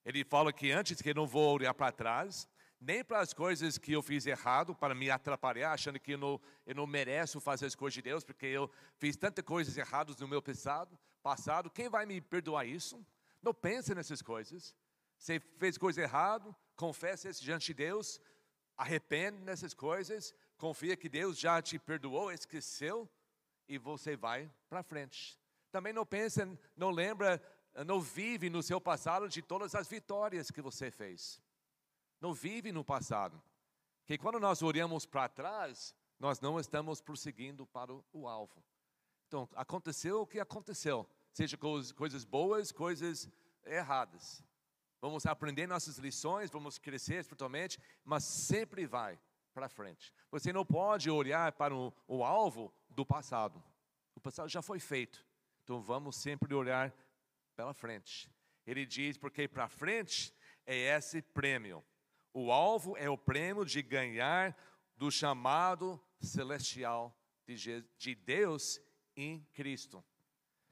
Ele 0.05 0.25
fala 0.25 0.53
que 0.53 0.71
antes 0.71 1.01
que 1.01 1.11
eu 1.11 1.15
não 1.15 1.27
vou 1.27 1.55
olhar 1.55 1.73
para 1.73 1.93
trás, 1.93 2.49
nem 2.81 3.05
para 3.05 3.21
as 3.21 3.33
coisas 3.33 3.79
que 3.79 3.93
eu 3.93 4.03
fiz 4.03 4.27
errado, 4.27 4.75
para 4.75 4.95
me 4.95 5.09
atrapalhar, 5.09 5.73
achando 5.73 6.01
que 6.01 6.13
eu 6.13 6.19
não, 6.19 6.41
eu 6.67 6.75
não 6.75 6.87
mereço 6.87 7.41
fazer 7.41 7.67
as 7.67 7.77
coisas 7.77 7.95
de 7.95 8.03
Deus, 8.03 8.25
porque 8.25 8.47
eu 8.47 8.69
fiz 8.99 9.17
tantas 9.17 9.45
coisas 9.45 9.79
erradas 9.79 10.17
no 10.17 10.27
meu 10.27 10.43
passado, 10.43 10.99
passado. 11.23 11.71
Quem 11.71 11.89
vai 11.89 12.05
me 12.05 12.21
perdoar 12.21 12.67
isso? 12.67 13.05
Não 13.41 13.55
pense 13.55 13.95
nessas 13.95 14.21
coisas. 14.21 14.75
Você 15.17 15.39
fez 15.39 15.79
coisa 15.79 16.03
errada, 16.03 16.55
confessa 16.77 17.29
isso 17.29 17.43
diante 17.45 17.67
de 17.67 17.75
Deus, 17.75 18.21
arrepende 18.77 19.39
nessas 19.43 19.75
coisas, 19.75 20.35
confia 20.57 20.97
que 20.97 21.09
Deus 21.09 21.39
já 21.39 21.61
te 21.61 21.79
perdoou, 21.79 22.33
esqueceu, 22.33 23.09
e 23.69 23.79
você 23.79 24.17
vai 24.17 24.51
para 24.69 24.83
frente. 24.83 25.39
Também 25.71 25.93
não 25.93 26.05
pensa, 26.05 26.47
não 26.77 26.91
lembra, 26.91 27.43
não 27.87 28.01
vive 28.01 28.51
no 28.51 28.63
seu 28.63 28.81
passado 28.81 29.29
de 29.29 29.41
todas 29.41 29.75
as 29.75 29.89
vitórias 29.89 30.51
que 30.51 30.61
você 30.61 30.91
fez. 30.91 31.41
Não 32.21 32.35
vive 32.35 32.71
no 32.71 32.85
passado. 32.85 33.43
Que 34.05 34.19
quando 34.19 34.39
nós 34.39 34.63
olhamos 34.63 35.07
para 35.07 35.29
trás, 35.29 35.95
nós 36.19 36.41
não 36.41 36.59
estamos 36.61 37.01
prosseguindo 37.01 37.67
para 37.67 37.93
o, 38.13 38.29
alvo. 38.29 38.63
Então, 39.27 39.49
aconteceu 39.55 40.21
o 40.21 40.27
que 40.27 40.39
aconteceu, 40.39 41.09
seja 41.33 41.57
coisas 41.57 42.25
boas, 42.25 42.71
coisas 42.71 43.29
erradas. 43.65 44.45
Vamos 45.03 45.27
aprender 45.27 45.67
nossas 45.67 45.99
lições, 45.99 46.49
vamos 46.49 46.79
crescer 46.79 47.17
espiritualmente, 47.17 47.77
mas 48.05 48.23
sempre 48.23 48.87
vai 48.87 49.19
para 49.53 49.69
frente. 49.69 50.15
Você 50.31 50.53
não 50.53 50.65
pode 50.65 51.11
olhar 51.11 51.51
para 51.53 51.75
o, 51.75 51.93
o 52.07 52.23
alvo 52.23 52.73
do 52.89 53.05
passado. 53.05 53.61
O 54.15 54.21
passado 54.21 54.49
já 54.49 54.63
foi 54.63 54.79
feito. 54.79 55.27
Então 55.65 55.83
vamos 55.83 56.15
sempre 56.15 56.55
olhar 56.55 56.95
pela 57.57 57.75
frente. 57.75 58.31
Ele 58.65 58.87
diz 58.87 59.19
porque 59.19 59.49
para 59.49 59.69
frente 59.69 60.33
é 60.65 60.77
esse 60.97 61.21
prêmio. 61.21 61.85
O 62.33 62.53
alvo 62.53 62.97
é 62.97 63.11
o 63.11 63.19
prêmio 63.19 63.65
de 63.65 63.83
ganhar 63.83 64.57
do 64.97 65.11
chamado 65.11 66.01
celestial 66.21 67.13
de 67.99 68.15
Deus 68.15 68.81
em 69.17 69.41
Cristo. 69.53 70.03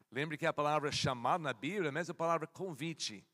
Lembre 0.09 0.39
que 0.39 0.47
a 0.47 0.53
palavra 0.53 0.93
chamado 0.93 1.43
na 1.43 1.53
Bíblia 1.53 1.87
é 1.87 1.89
a 1.89 1.93
mesma 1.93 2.15
palavra 2.15 2.47
convite. 2.47 3.27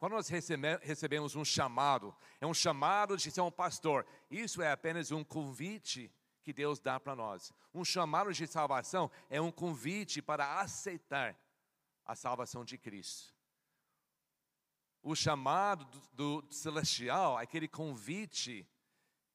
Quando 0.00 0.14
nós 0.14 0.28
recebemos 0.28 1.36
um 1.36 1.44
chamado, 1.44 2.16
é 2.40 2.46
um 2.46 2.54
chamado 2.54 3.18
de 3.18 3.30
ser 3.30 3.42
um 3.42 3.50
pastor. 3.50 4.06
Isso 4.30 4.62
é 4.62 4.72
apenas 4.72 5.12
um 5.12 5.22
convite 5.22 6.10
que 6.42 6.54
Deus 6.54 6.80
dá 6.80 6.98
para 6.98 7.14
nós. 7.14 7.52
Um 7.74 7.84
chamado 7.84 8.32
de 8.32 8.46
salvação 8.46 9.10
é 9.28 9.38
um 9.42 9.52
convite 9.52 10.22
para 10.22 10.58
aceitar 10.58 11.38
a 12.06 12.16
salvação 12.16 12.64
de 12.64 12.78
Cristo. 12.78 13.34
O 15.02 15.14
chamado 15.14 15.84
do, 16.14 16.40
do 16.40 16.54
celestial 16.54 17.38
é 17.38 17.42
aquele 17.42 17.68
convite 17.68 18.66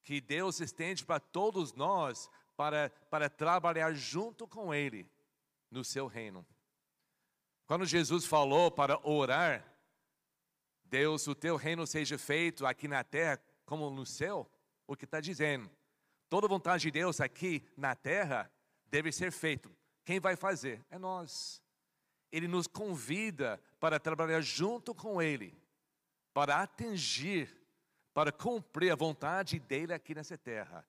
que 0.02 0.20
Deus 0.20 0.58
estende 0.58 1.04
para 1.04 1.20
todos 1.20 1.74
nós 1.74 2.28
para, 2.56 2.90
para 3.08 3.30
trabalhar 3.30 3.94
junto 3.94 4.48
com 4.48 4.74
Ele 4.74 5.08
no 5.70 5.84
seu 5.84 6.08
reino. 6.08 6.44
Quando 7.68 7.86
Jesus 7.86 8.26
falou 8.26 8.68
para 8.68 8.98
orar, 9.06 9.75
Deus, 10.88 11.26
o 11.26 11.34
teu 11.34 11.56
reino 11.56 11.86
seja 11.86 12.18
feito 12.18 12.64
aqui 12.66 12.88
na 12.88 13.02
terra 13.04 13.40
como 13.64 13.90
no 13.90 14.06
céu, 14.06 14.48
o 14.86 14.96
que 14.96 15.04
está 15.04 15.20
dizendo? 15.20 15.70
Toda 16.28 16.48
vontade 16.48 16.82
de 16.82 16.90
Deus 16.90 17.20
aqui 17.20 17.64
na 17.76 17.94
terra 17.94 18.50
deve 18.88 19.10
ser 19.10 19.32
feito. 19.32 19.74
Quem 20.04 20.20
vai 20.20 20.36
fazer? 20.36 20.84
É 20.88 20.98
nós. 20.98 21.62
Ele 22.30 22.46
nos 22.46 22.66
convida 22.66 23.60
para 23.80 23.98
trabalhar 23.98 24.40
junto 24.40 24.94
com 24.94 25.20
Ele, 25.20 25.56
para 26.32 26.62
atingir, 26.62 27.54
para 28.14 28.32
cumprir 28.32 28.92
a 28.92 28.96
vontade 28.96 29.58
dele 29.58 29.92
aqui 29.92 30.14
nessa 30.14 30.38
terra. 30.38 30.86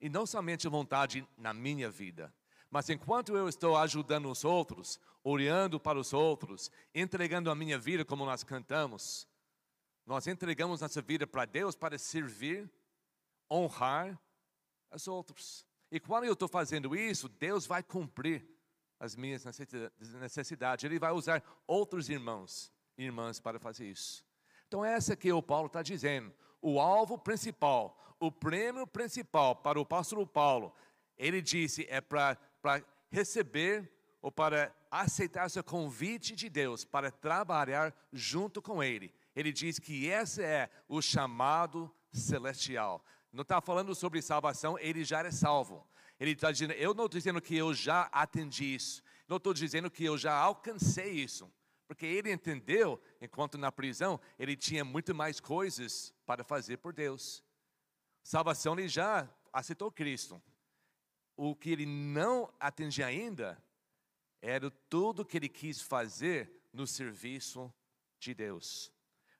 E 0.00 0.08
não 0.08 0.26
somente 0.26 0.66
a 0.66 0.70
vontade 0.70 1.26
na 1.36 1.52
minha 1.52 1.90
vida, 1.90 2.32
mas 2.76 2.90
enquanto 2.90 3.34
eu 3.34 3.48
estou 3.48 3.74
ajudando 3.74 4.30
os 4.30 4.44
outros, 4.44 5.00
olhando 5.24 5.80
para 5.80 5.98
os 5.98 6.12
outros, 6.12 6.70
entregando 6.94 7.50
a 7.50 7.54
minha 7.54 7.78
vida 7.78 8.04
como 8.04 8.26
nós 8.26 8.44
cantamos, 8.44 9.26
nós 10.04 10.26
entregamos 10.26 10.82
nossa 10.82 11.00
vida 11.00 11.26
para 11.26 11.46
Deus 11.46 11.74
para 11.74 11.96
servir, 11.96 12.70
honrar 13.50 14.20
os 14.92 15.08
outros. 15.08 15.66
E 15.90 15.98
quando 15.98 16.24
eu 16.24 16.34
estou 16.34 16.48
fazendo 16.48 16.94
isso, 16.94 17.30
Deus 17.30 17.64
vai 17.64 17.82
cumprir 17.82 18.46
as 19.00 19.16
minhas 19.16 19.42
necessidades. 20.20 20.84
Ele 20.84 20.98
vai 20.98 21.12
usar 21.12 21.42
outros 21.66 22.10
irmãos 22.10 22.70
e 22.98 23.04
irmãs 23.04 23.40
para 23.40 23.58
fazer 23.58 23.88
isso. 23.88 24.22
Então, 24.68 24.84
essa 24.84 25.16
que 25.16 25.32
o 25.32 25.42
Paulo 25.42 25.68
está 25.68 25.80
dizendo. 25.80 26.30
O 26.60 26.78
alvo 26.78 27.16
principal, 27.16 28.14
o 28.20 28.30
prêmio 28.30 28.86
principal 28.86 29.56
para 29.56 29.78
o 29.78 29.82
apóstolo 29.82 30.26
Paulo, 30.26 30.74
ele 31.16 31.40
disse, 31.40 31.86
é 31.88 32.02
para 32.02 32.38
receber 33.10 33.90
ou 34.20 34.30
para 34.30 34.74
aceitar 34.90 35.48
seu 35.50 35.62
convite 35.62 36.34
de 36.34 36.48
Deus 36.48 36.84
para 36.84 37.10
trabalhar 37.10 37.94
junto 38.12 38.60
com 38.60 38.82
Ele. 38.82 39.14
Ele 39.34 39.52
diz 39.52 39.78
que 39.78 40.06
esse 40.06 40.42
é 40.42 40.70
o 40.88 41.00
chamado 41.02 41.90
celestial. 42.12 43.04
Não 43.32 43.42
está 43.42 43.60
falando 43.60 43.94
sobre 43.94 44.22
salvação, 44.22 44.78
ele 44.78 45.04
já 45.04 45.20
é 45.20 45.30
salvo. 45.30 45.86
Ele 46.18 46.30
está 46.30 46.50
dizendo, 46.50 46.72
eu 46.72 46.94
não 46.94 47.04
estou 47.04 47.18
dizendo 47.20 47.40
que 47.42 47.54
eu 47.54 47.74
já 47.74 48.08
atendi 48.10 48.74
isso. 48.74 49.02
Não 49.28 49.36
estou 49.36 49.52
dizendo 49.52 49.90
que 49.90 50.04
eu 50.04 50.16
já 50.16 50.32
alcancei 50.34 51.12
isso. 51.12 51.52
Porque 51.86 52.06
ele 52.06 52.32
entendeu, 52.32 53.00
enquanto 53.20 53.58
na 53.58 53.70
prisão, 53.70 54.18
ele 54.38 54.56
tinha 54.56 54.84
muito 54.84 55.14
mais 55.14 55.38
coisas 55.38 56.14
para 56.24 56.42
fazer 56.42 56.78
por 56.78 56.92
Deus. 56.92 57.44
Salvação, 58.22 58.72
ele 58.72 58.88
já 58.88 59.28
aceitou 59.52 59.92
Cristo. 59.92 60.42
O 61.36 61.54
que 61.54 61.70
ele 61.70 61.86
não 61.86 62.52
atendia 62.58 63.06
ainda 63.06 63.62
era 64.40 64.70
tudo 64.88 65.24
que 65.24 65.36
ele 65.36 65.48
quis 65.48 65.80
fazer 65.80 66.50
no 66.72 66.86
serviço 66.86 67.72
de 68.18 68.34
Deus. 68.34 68.92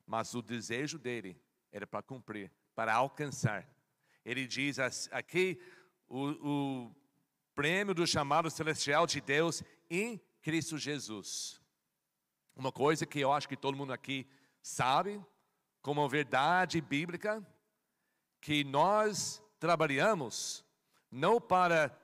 Mas 0.07 0.35
o 0.35 0.43
desejo 0.43 0.99
dele 0.99 1.41
era 1.73 1.87
para 1.87 2.03
cumprir, 2.03 2.53
para 2.75 2.95
alcançar. 2.95 3.69
Ele 4.25 4.47
diz 4.47 4.79
aqui 5.11 5.61
o, 6.09 6.87
o 6.87 6.97
prêmio 7.55 7.95
do 7.95 8.07
chamado 8.07 8.51
celestial 8.51 9.07
de 9.07 9.21
Deus 9.21 9.63
em 9.89 10.21
Cristo 10.43 10.77
Jesus. 10.77 11.61
Uma 12.55 12.73
coisa 12.73 13.07
que 13.07 13.21
eu 13.21 13.33
acho 13.33 13.49
que 13.49 13.57
todo 13.57 13.77
mundo 13.77 13.93
aqui 13.93 14.27
sabe, 14.63 15.25
como 15.81 16.09
verdade 16.09 16.81
bíblica, 16.81 17.47
que 18.41 18.65
nós 18.65 19.43
trabalhamos 19.59 20.66
não 21.17 21.41
para 21.41 21.99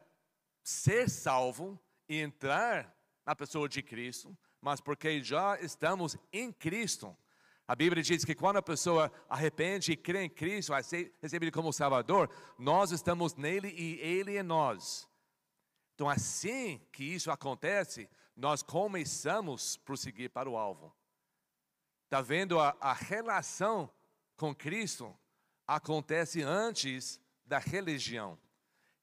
ser 0.63 1.09
salvo 1.11 1.79
e 2.09 2.19
entrar 2.19 2.97
na 3.27 3.37
pessoa 3.37 3.69
de 3.69 3.83
Cristo, 3.83 4.37
mas 4.59 4.81
porque 4.81 5.23
já 5.23 5.61
estamos 5.61 6.17
em 6.33 6.51
Cristo, 6.51 7.15
A 7.69 7.77
Bíblia 7.77 8.03
diz 8.03 8.25
que 8.25 8.35
quando 8.35 8.57
a 8.57 8.63
pessoa 8.63 9.11
arrepende 9.29 9.93
e 9.93 9.97
crê 9.97 10.25
em 10.25 10.29
Cristo, 10.29 10.73
recebe 10.73 11.47
Ele 11.47 11.51
como 11.51 11.73
Salvador, 11.73 12.29
nós 12.59 12.91
estamos 12.91 13.35
nele 13.35 13.69
e 13.69 14.01
Ele 14.01 14.37
em 14.37 14.43
nós. 14.43 15.09
Então, 15.95 16.09
assim 16.09 16.81
que 16.93 17.05
isso 17.05 17.31
acontece, 17.31 18.11
nós 18.37 18.63
começamos 18.63 19.79
a 19.81 19.87
prosseguir 19.87 20.31
para 20.31 20.51
o 20.51 20.57
alvo. 20.57 20.95
Está 22.05 22.21
vendo 22.21 22.59
a, 22.59 22.77
a 22.81 22.93
relação 22.93 23.91
com 24.37 24.55
Cristo 24.55 25.17
acontece 25.67 26.43
antes 26.43 27.21
da 27.45 27.59
religião. 27.59 28.39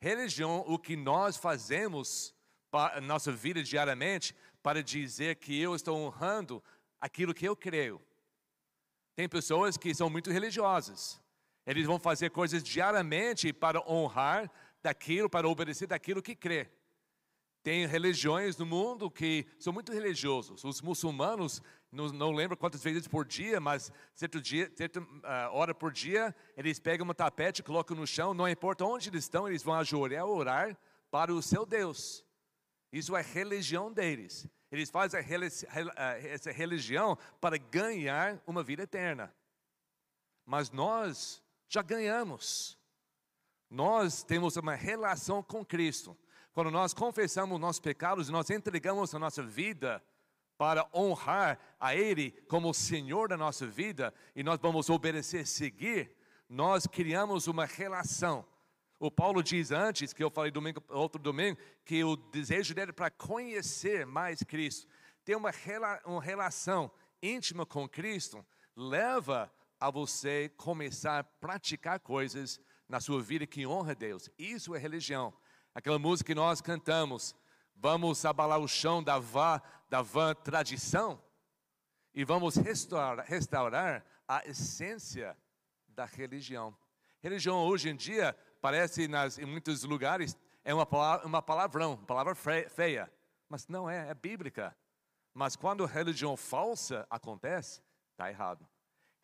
Religião, 0.02 0.64
o 0.68 0.80
que 0.80 0.96
nós 0.96 1.36
fazemos 1.36 2.34
para 2.72 3.02
nossa 3.02 3.32
vida 3.32 3.62
diariamente 3.62 4.36
para 4.62 4.84
dizer 4.84 5.36
que 5.36 5.60
eu 5.60 5.76
estou 5.76 5.98
honrando 5.98 6.64
aquilo 7.00 7.34
que 7.34 7.48
eu 7.48 7.56
creio. 7.56 8.02
Tem 9.16 9.28
pessoas 9.28 9.76
que 9.78 9.94
são 9.94 10.10
muito 10.10 10.32
religiosas. 10.32 11.22
Eles 11.66 11.86
vão 11.86 12.00
fazer 12.00 12.30
coisas 12.30 12.64
diariamente 12.64 13.52
para 13.52 13.82
honrar 13.90 14.50
daquilo, 14.82 15.30
para 15.30 15.48
obedecer 15.48 15.88
daquilo 15.88 16.22
que 16.22 16.36
crê. 16.36 16.70
Tem 17.62 17.86
religiões 17.86 18.58
no 18.58 18.66
mundo 18.66 19.12
que 19.12 19.46
são 19.60 19.74
muito 19.74 19.92
religiosos. 19.92 20.64
Os 20.64 20.82
muçulmanos, 20.82 21.62
não, 21.92 22.08
não 22.08 22.32
lembro 22.32 22.56
quantas 22.56 22.82
vezes 22.82 23.08
por 23.08 23.26
dia, 23.26 23.60
mas 23.60 23.92
certo 24.14 24.42
dia, 24.42 24.72
certa 24.76 25.02
uh, 25.02 25.52
hora 25.52 25.76
por 25.76 25.92
dia, 25.92 26.34
eles 26.56 26.80
pegam 26.80 27.08
um 27.08 27.14
tapete, 27.14 27.62
colocam 27.62 27.98
no 27.98 28.08
chão, 28.08 28.34
não 28.34 28.48
importa 28.48 28.86
onde 28.86 29.10
eles 29.10 29.26
estão, 29.26 29.48
eles 29.48 29.62
vão 29.62 29.76
ajoelhar, 29.76 30.26
orar 30.26 30.78
para 31.12 31.34
o 31.34 31.42
seu 31.42 31.66
Deus. 31.66 32.26
Isso 32.92 33.16
é 33.16 33.22
religião 33.22 33.92
deles. 33.92 34.48
Eles 34.72 34.90
fazem 34.90 35.20
essa 36.24 36.52
religião 36.52 37.18
para 37.42 37.58
ganhar 37.58 38.42
uma 38.46 38.64
vida 38.64 38.84
eterna. 38.84 39.34
Mas 40.46 40.70
nós 40.70 41.44
já 41.68 41.82
ganhamos. 41.82 42.78
Nós 43.70 44.24
temos 44.24 44.56
uma 44.58 44.76
relação 44.76 45.44
com 45.44 45.66
Cristo. 45.66 46.18
Quando 46.54 46.72
nós 46.72 46.94
confessamos 46.94 47.60
nossos 47.60 47.80
pecados, 47.80 48.30
nós 48.30 48.50
entregamos 48.50 49.14
a 49.14 49.20
nossa 49.20 49.44
vida 49.44 50.04
para 50.58 50.88
honrar 50.94 51.58
a 51.80 51.96
Ele 51.96 52.32
como 52.50 52.74
Senhor 52.74 53.30
da 53.30 53.38
nossa 53.38 53.66
vida 53.66 54.14
e 54.36 54.44
nós 54.44 54.60
vamos 54.60 54.90
obedecer, 54.90 55.48
seguir, 55.48 56.12
nós 56.50 56.86
criamos 56.86 57.48
uma 57.48 57.66
relação. 57.66 58.46
O 59.00 59.10
Paulo 59.10 59.42
diz 59.42 59.72
antes, 59.72 60.12
que 60.12 60.22
eu 60.22 60.30
falei 60.30 60.52
domingo, 60.52 60.84
outro 60.90 61.22
domingo, 61.22 61.58
que 61.86 62.04
o 62.04 62.18
desejo 62.18 62.74
dele 62.74 62.90
é 62.90 62.94
para 62.94 63.10
conhecer 63.10 64.06
mais 64.06 64.44
Cristo, 64.44 64.88
ter 65.24 65.38
uma, 65.38 65.52
uma 66.06 66.22
relação 66.22 66.92
íntima 67.22 67.66
com 67.66 67.88
Cristo, 67.88 68.46
leva 68.76 69.50
a 69.80 69.90
você 69.90 70.50
começar 70.58 71.20
a 71.20 71.24
praticar 71.24 72.02
coisas 72.02 72.60
na 72.90 73.00
sua 73.00 73.22
vida 73.22 73.48
que 73.48 73.66
honra 73.66 73.92
a 73.92 73.96
Deus. 73.96 74.30
Isso 74.38 74.76
é 74.76 74.80
religião. 74.80 75.34
Aquela 75.80 75.98
música 75.98 76.28
que 76.28 76.36
nós 76.36 76.60
cantamos, 76.60 77.34
vamos 77.74 78.26
abalar 78.26 78.60
o 78.60 78.68
chão 78.68 79.02
da 79.02 79.18
vã, 79.18 79.62
da 79.90 80.02
vã 80.02 80.36
tradição 80.36 81.24
e 82.14 82.26
vamos 82.26 82.58
restaurar, 82.58 83.26
restaurar 83.26 84.06
a 84.28 84.46
essência 84.46 85.38
da 85.88 86.04
religião. 86.04 86.78
Religião 87.22 87.66
hoje 87.66 87.88
em 87.88 87.96
dia 87.96 88.38
parece 88.60 89.08
nas, 89.08 89.38
em 89.38 89.46
muitos 89.46 89.86
lugares 89.86 90.38
é 90.66 90.74
uma, 90.74 90.86
uma 91.24 91.42
palavrão, 91.42 91.96
palavra 91.96 92.36
feia, 92.36 93.10
mas 93.48 93.66
não 93.70 93.90
é, 93.90 94.10
é 94.10 94.14
bíblica. 94.14 94.76
Mas 95.34 95.56
quando 95.56 95.86
religião 95.86 96.36
falsa 96.36 97.08
acontece, 97.10 97.82
está 98.12 98.30
errado. 98.30 98.68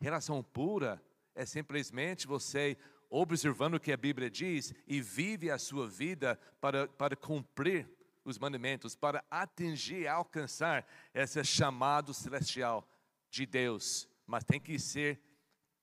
Relação 0.00 0.42
pura 0.42 1.02
é 1.34 1.44
simplesmente 1.44 2.26
você 2.26 2.78
observando 3.08 3.74
o 3.74 3.80
que 3.80 3.92
a 3.92 3.96
Bíblia 3.96 4.30
diz 4.30 4.74
e 4.86 5.00
vive 5.00 5.50
a 5.50 5.58
sua 5.58 5.88
vida 5.88 6.38
para, 6.60 6.88
para 6.88 7.16
cumprir 7.16 7.88
os 8.24 8.38
mandamentos, 8.38 8.96
para 8.96 9.24
atingir, 9.30 10.08
alcançar 10.08 10.86
esse 11.14 11.42
chamado 11.44 12.12
celestial 12.12 12.88
de 13.30 13.46
Deus. 13.46 14.08
Mas 14.26 14.44
tem 14.44 14.60
que 14.60 14.78
ser 14.78 15.20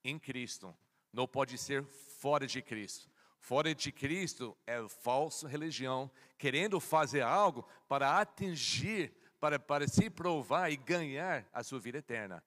em 0.04 0.20
Cristo, 0.20 0.76
não 1.12 1.26
pode 1.26 1.58
ser 1.58 1.84
fora 1.84 2.46
de 2.46 2.62
Cristo. 2.62 3.10
Fora 3.40 3.74
de 3.76 3.92
Cristo 3.92 4.58
é 4.66 4.82
falsa 4.88 5.48
religião, 5.48 6.10
querendo 6.38 6.80
fazer 6.80 7.22
algo 7.22 7.68
para 7.88 8.20
atingir, 8.20 9.14
para, 9.40 9.60
para 9.60 9.88
se 9.88 10.10
provar 10.10 10.72
e 10.72 10.78
ganhar 10.78 11.46
a 11.52 11.62
sua 11.62 11.80
vida 11.80 11.98
eterna. 11.98 12.44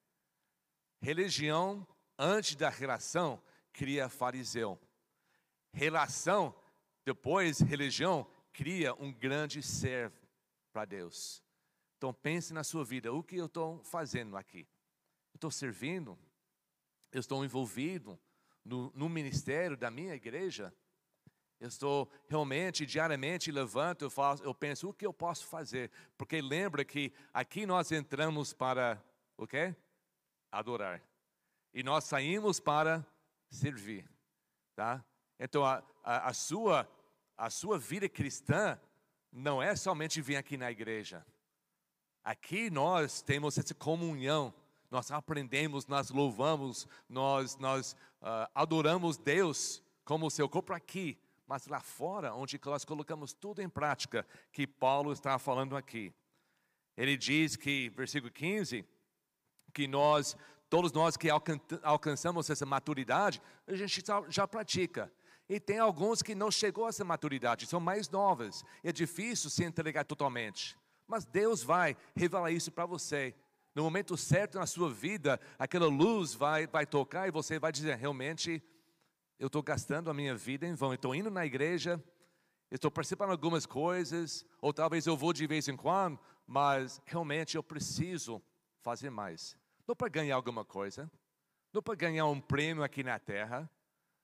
Religião, 1.00 1.86
antes 2.18 2.54
da 2.54 2.70
relação, 2.70 3.42
cria 3.76 4.08
fariseu. 4.08 4.80
Relação, 5.70 6.54
depois 7.04 7.60
religião, 7.60 8.26
cria 8.50 8.94
um 8.94 9.12
grande 9.12 9.62
servo 9.62 10.26
para 10.72 10.86
Deus. 10.86 11.44
Então 11.98 12.12
pense 12.12 12.54
na 12.54 12.64
sua 12.64 12.84
vida, 12.84 13.12
o 13.12 13.22
que 13.22 13.36
eu 13.36 13.44
estou 13.44 13.84
fazendo 13.84 14.34
aqui? 14.34 14.66
Estou 15.34 15.50
servindo? 15.50 16.18
Eu 17.12 17.20
estou 17.20 17.44
envolvido 17.44 18.18
no, 18.64 18.90
no 18.94 19.10
ministério 19.10 19.76
da 19.76 19.90
minha 19.90 20.14
igreja? 20.14 20.74
Eu 21.60 21.68
estou 21.68 22.10
realmente, 22.28 22.86
diariamente, 22.86 23.52
levanto, 23.52 24.02
eu, 24.02 24.10
faço, 24.10 24.42
eu 24.42 24.54
penso, 24.54 24.88
o 24.88 24.94
que 24.94 25.06
eu 25.06 25.12
posso 25.12 25.46
fazer? 25.46 25.90
Porque 26.16 26.40
lembra 26.40 26.82
que 26.82 27.12
aqui 27.32 27.66
nós 27.66 27.92
entramos 27.92 28.54
para, 28.54 29.02
o 29.36 29.46
quê? 29.46 29.76
Adorar. 30.50 31.02
E 31.74 31.82
nós 31.82 32.04
saímos 32.04 32.58
para 32.58 33.06
servir, 33.50 34.08
tá? 34.74 35.04
Então, 35.38 35.64
a, 35.64 35.82
a, 36.02 36.28
a, 36.28 36.32
sua, 36.32 36.88
a 37.36 37.50
sua 37.50 37.78
vida 37.78 38.08
cristã 38.08 38.78
não 39.32 39.62
é 39.62 39.76
somente 39.76 40.20
vir 40.20 40.36
aqui 40.36 40.56
na 40.56 40.70
igreja. 40.70 41.24
Aqui 42.24 42.70
nós 42.70 43.22
temos 43.22 43.58
essa 43.58 43.74
comunhão, 43.74 44.52
nós 44.90 45.10
aprendemos, 45.10 45.86
nós 45.86 46.10
louvamos, 46.10 46.88
nós, 47.08 47.56
nós 47.56 47.92
uh, 48.22 48.50
adoramos 48.54 49.16
Deus 49.16 49.82
como 50.04 50.30
seu 50.30 50.48
corpo 50.48 50.72
aqui, 50.72 51.18
mas 51.46 51.66
lá 51.66 51.80
fora, 51.80 52.34
onde 52.34 52.58
nós 52.64 52.84
colocamos 52.84 53.32
tudo 53.32 53.62
em 53.62 53.68
prática, 53.68 54.26
que 54.52 54.66
Paulo 54.66 55.12
está 55.12 55.38
falando 55.38 55.76
aqui. 55.76 56.12
Ele 56.96 57.16
diz 57.16 57.56
que, 57.56 57.90
versículo 57.90 58.32
15, 58.32 58.84
que 59.72 59.86
nós 59.86 60.36
todos 60.68 60.92
nós 60.92 61.16
que 61.16 61.28
alcançamos 61.82 62.50
essa 62.50 62.66
maturidade, 62.66 63.40
a 63.66 63.74
gente 63.74 64.02
já 64.28 64.46
pratica. 64.46 65.12
E 65.48 65.60
tem 65.60 65.78
alguns 65.78 66.22
que 66.22 66.34
não 66.34 66.50
chegou 66.50 66.86
a 66.86 66.88
essa 66.88 67.04
maturidade, 67.04 67.66
são 67.66 67.78
mais 67.78 68.08
novas. 68.08 68.64
É 68.82 68.92
difícil 68.92 69.48
se 69.48 69.64
entregar 69.64 70.04
totalmente. 70.04 70.76
Mas 71.06 71.24
Deus 71.24 71.62
vai 71.62 71.96
revelar 72.16 72.50
isso 72.50 72.72
para 72.72 72.84
você. 72.84 73.34
No 73.74 73.84
momento 73.84 74.16
certo 74.16 74.58
na 74.58 74.66
sua 74.66 74.90
vida, 74.90 75.38
aquela 75.58 75.86
luz 75.86 76.34
vai, 76.34 76.66
vai 76.66 76.84
tocar 76.84 77.28
e 77.28 77.30
você 77.30 77.58
vai 77.58 77.70
dizer: 77.70 77.96
realmente, 77.96 78.60
eu 79.38 79.46
estou 79.46 79.62
gastando 79.62 80.10
a 80.10 80.14
minha 80.14 80.34
vida 80.34 80.66
em 80.66 80.74
vão. 80.74 80.94
Estou 80.94 81.14
indo 81.14 81.30
na 81.30 81.46
igreja, 81.46 82.02
estou 82.72 82.90
participando 82.90 83.28
de 83.28 83.32
algumas 83.34 83.66
coisas, 83.66 84.44
ou 84.60 84.72
talvez 84.72 85.06
eu 85.06 85.16
vou 85.16 85.32
de 85.32 85.46
vez 85.46 85.68
em 85.68 85.76
quando, 85.76 86.18
mas 86.44 87.00
realmente 87.04 87.54
eu 87.54 87.62
preciso 87.62 88.42
fazer 88.82 89.10
mais 89.10 89.56
não 89.86 89.94
para 89.94 90.08
ganhar 90.08 90.34
alguma 90.34 90.64
coisa, 90.64 91.10
não 91.72 91.82
para 91.82 91.94
ganhar 91.94 92.26
um 92.26 92.40
prêmio 92.40 92.82
aqui 92.82 93.02
na 93.02 93.18
terra, 93.18 93.70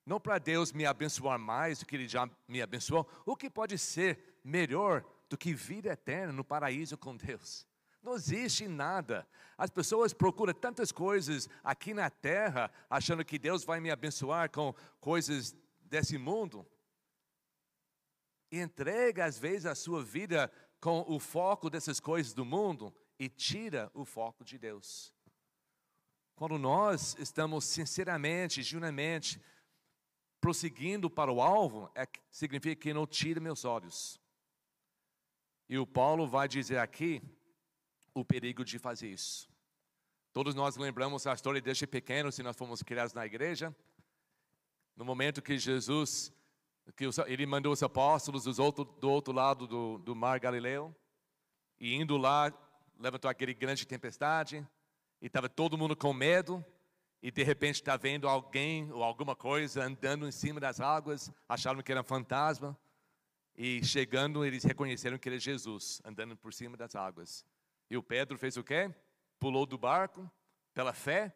não 0.04 0.20
para 0.20 0.38
Deus 0.38 0.72
me 0.72 0.84
abençoar 0.84 1.38
mais 1.38 1.78
do 1.78 1.86
que 1.86 1.94
Ele 1.94 2.08
já 2.08 2.28
me 2.48 2.60
abençoou. 2.60 3.08
O 3.24 3.36
que 3.36 3.48
pode 3.48 3.78
ser 3.78 4.40
melhor 4.42 5.04
do 5.28 5.38
que 5.38 5.54
vida 5.54 5.90
eterna 5.90 6.32
no 6.32 6.44
paraíso 6.44 6.98
com 6.98 7.16
Deus? 7.16 7.66
Não 8.02 8.14
existe 8.14 8.66
nada. 8.66 9.26
As 9.56 9.70
pessoas 9.70 10.12
procuram 10.12 10.52
tantas 10.52 10.90
coisas 10.90 11.48
aqui 11.62 11.94
na 11.94 12.10
terra, 12.10 12.70
achando 12.90 13.24
que 13.24 13.38
Deus 13.38 13.62
vai 13.62 13.78
me 13.78 13.92
abençoar 13.92 14.50
com 14.50 14.74
coisas 14.98 15.54
desse 15.82 16.18
mundo. 16.18 16.66
Entrega, 18.50 19.24
às 19.24 19.38
vezes, 19.38 19.66
a 19.66 19.74
sua 19.74 20.02
vida 20.02 20.50
com 20.80 21.04
o 21.06 21.20
foco 21.20 21.70
dessas 21.70 22.00
coisas 22.00 22.34
do 22.34 22.44
mundo 22.44 22.92
e 23.18 23.28
tira 23.28 23.88
o 23.94 24.04
foco 24.04 24.44
de 24.44 24.58
Deus. 24.58 25.14
Quando 26.34 26.58
nós 26.58 27.16
estamos 27.18 27.64
sinceramente, 27.64 28.62
genuinamente, 28.62 29.40
prosseguindo 30.40 31.08
para 31.08 31.32
o 31.32 31.40
alvo, 31.40 31.90
é, 31.94 32.06
significa 32.30 32.74
que 32.74 32.92
não 32.92 33.06
tira 33.06 33.40
meus 33.40 33.64
olhos. 33.64 34.20
E 35.68 35.78
o 35.78 35.86
Paulo 35.86 36.26
vai 36.26 36.48
dizer 36.48 36.78
aqui 36.78 37.22
o 38.12 38.24
perigo 38.24 38.64
de 38.64 38.78
fazer 38.78 39.08
isso. 39.08 39.48
Todos 40.32 40.54
nós 40.54 40.76
lembramos 40.76 41.26
a 41.26 41.34
história 41.34 41.60
desde 41.60 41.86
pequeno, 41.86 42.32
se 42.32 42.42
nós 42.42 42.56
fomos 42.56 42.82
criados 42.82 43.12
na 43.12 43.24
igreja. 43.24 43.74
No 44.96 45.04
momento 45.04 45.42
que 45.42 45.56
Jesus, 45.56 46.32
que 46.96 47.04
ele 47.26 47.46
mandou 47.46 47.72
os 47.72 47.82
apóstolos 47.82 48.58
outro, 48.58 48.84
do 48.84 49.10
outro 49.10 49.32
lado 49.32 49.66
do, 49.66 49.98
do 49.98 50.16
mar 50.16 50.40
Galileu, 50.40 50.94
e 51.78 51.94
indo 51.94 52.16
lá, 52.16 52.52
levantou 52.98 53.30
aquele 53.30 53.54
grande 53.54 53.86
tempestade, 53.86 54.66
e 55.22 55.26
estava 55.28 55.48
todo 55.48 55.78
mundo 55.78 55.96
com 55.96 56.12
medo. 56.12 56.62
e 57.22 57.30
de 57.30 57.44
repente 57.44 57.76
está 57.76 57.96
vendo 57.96 58.28
alguém 58.28 58.90
ou 58.90 59.04
alguma 59.04 59.36
coisa 59.36 59.84
andando 59.84 60.26
em 60.26 60.32
cima 60.32 60.58
das 60.58 60.80
águas, 60.80 61.30
acharam 61.48 61.80
que 61.80 61.92
era 61.92 62.00
um 62.00 62.04
fantasma, 62.04 62.76
e 63.54 63.84
chegando 63.84 64.44
eles 64.44 64.64
reconheceram 64.64 65.16
que 65.16 65.28
era 65.28 65.38
Jesus, 65.38 66.02
andando 66.04 66.36
por 66.36 66.52
cima 66.52 66.76
das 66.76 66.96
águas. 66.96 67.46
E 67.88 67.96
o 67.96 68.02
Pedro 68.02 68.36
fez 68.36 68.56
o 68.56 68.64
quê? 68.64 68.92
Pulou 69.38 69.64
do 69.64 69.78
barco, 69.78 70.28
pela 70.74 70.92
fé, 70.92 71.32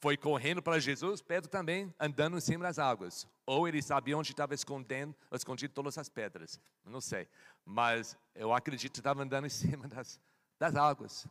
foi 0.00 0.16
correndo 0.16 0.60
para 0.60 0.80
Jesus, 0.80 1.22
Pedro 1.22 1.48
também 1.48 1.94
andando 2.00 2.36
em 2.36 2.40
cima 2.40 2.64
das 2.64 2.80
águas. 2.80 3.28
Ou 3.46 3.68
ele 3.68 3.80
sabia 3.80 4.18
onde 4.18 4.32
estava 4.32 4.54
escondendo, 4.54 5.14
escondido 5.30 5.72
todas 5.72 5.96
as 5.96 6.08
pedras, 6.08 6.60
não 6.84 7.00
sei. 7.00 7.28
Mas 7.64 8.18
eu 8.34 8.52
acredito 8.52 8.94
que 8.94 8.98
estava 8.98 9.22
andando 9.22 9.46
em 9.46 9.50
cima 9.50 9.86
das, 9.86 10.20
das 10.58 10.74
águas. 10.74 11.28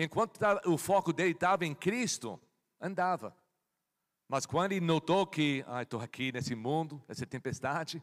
Enquanto 0.00 0.38
o 0.66 0.78
foco 0.78 1.12
dele 1.12 1.32
estava 1.32 1.66
em 1.66 1.74
Cristo, 1.74 2.40
andava. 2.80 3.36
Mas 4.28 4.46
quando 4.46 4.70
ele 4.70 4.80
notou 4.80 5.26
que, 5.26 5.64
ah, 5.66 5.82
estou 5.82 6.00
aqui 6.00 6.30
nesse 6.30 6.54
mundo, 6.54 7.02
nessa 7.08 7.26
tempestade, 7.26 8.00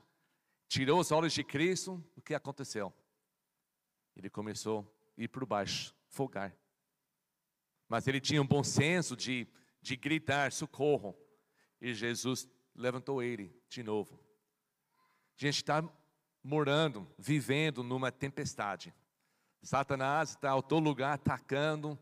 tirou 0.67 0.99
os 0.99 1.09
olhos 1.13 1.31
de 1.31 1.41
Cristo, 1.41 2.03
o 2.17 2.21
que 2.21 2.33
aconteceu? 2.33 2.93
Ele 4.13 4.29
começou 4.29 4.85
a 5.17 5.21
ir 5.21 5.29
para 5.29 5.45
baixo, 5.45 5.95
folgar. 6.09 6.53
Mas 7.87 8.07
ele 8.07 8.19
tinha 8.19 8.41
um 8.41 8.47
bom 8.47 8.63
senso 8.63 9.15
de, 9.15 9.47
de 9.81 9.95
gritar, 9.95 10.51
socorro. 10.51 11.15
E 11.79 11.93
Jesus 11.93 12.45
levantou 12.75 13.23
ele 13.23 13.55
de 13.69 13.83
novo. 13.83 14.19
A 15.37 15.45
gente 15.45 15.57
está 15.57 15.81
morando, 16.43 17.07
vivendo 17.17 17.83
numa 17.83 18.11
tempestade. 18.11 18.93
Satanás 19.65 20.29
está 20.29 20.55
em 20.55 20.61
todo 20.61 20.83
lugar 20.83 21.13
atacando 21.13 21.97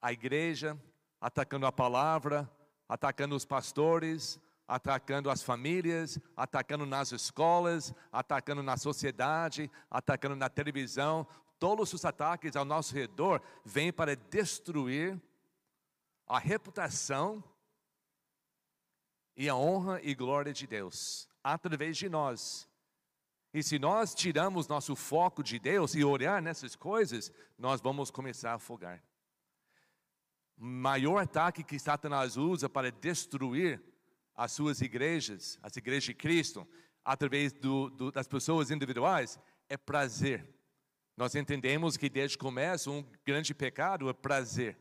a 0.00 0.14
igreja, 0.14 0.80
atacando 1.20 1.66
a 1.66 1.70
palavra, 1.70 2.50
atacando 2.88 3.36
os 3.36 3.44
pastores, 3.44 4.40
atacando 4.66 5.28
as 5.28 5.42
famílias, 5.42 6.18
atacando 6.34 6.86
nas 6.86 7.12
escolas, 7.12 7.92
atacando 8.10 8.62
na 8.62 8.78
sociedade, 8.78 9.70
atacando 9.90 10.36
na 10.36 10.48
televisão. 10.48 11.26
Todos 11.58 11.92
os 11.92 12.02
ataques 12.02 12.56
ao 12.56 12.64
nosso 12.64 12.94
redor 12.94 13.42
vêm 13.62 13.92
para 13.92 14.16
destruir 14.16 15.20
a 16.26 16.38
reputação 16.38 17.44
e 19.36 19.50
a 19.50 19.54
honra 19.54 20.00
e 20.02 20.14
glória 20.14 20.54
de 20.54 20.66
Deus 20.66 21.28
através 21.44 21.98
de 21.98 22.08
nós. 22.08 22.66
E 23.56 23.62
se 23.62 23.78
nós 23.78 24.14
tiramos 24.14 24.68
nosso 24.68 24.94
foco 24.94 25.42
de 25.42 25.58
Deus 25.58 25.94
e 25.94 26.04
olhar 26.04 26.40
nessas 26.40 26.76
coisas, 26.76 27.32
nós 27.58 27.80
vamos 27.80 28.10
começar 28.10 28.52
a 28.52 28.54
afogar 28.54 29.02
maior 30.56 31.18
ataque 31.18 31.62
que 31.62 31.78
Satanás 31.78 32.36
usa 32.36 32.68
para 32.68 32.90
destruir 32.90 33.82
as 34.34 34.52
suas 34.52 34.80
igrejas, 34.80 35.58
as 35.62 35.76
igrejas 35.76 36.04
de 36.04 36.14
Cristo, 36.14 36.66
através 37.04 37.52
do, 37.52 37.90
do, 37.90 38.10
das 38.10 38.26
pessoas 38.26 38.70
individuais, 38.70 39.38
é 39.68 39.76
prazer. 39.76 40.48
Nós 41.16 41.34
entendemos 41.34 41.96
que 41.96 42.08
desde 42.08 42.36
o 42.36 42.40
começo 42.40 42.90
um 42.90 43.04
grande 43.24 43.54
pecado 43.54 44.08
é 44.08 44.12
prazer. 44.12 44.78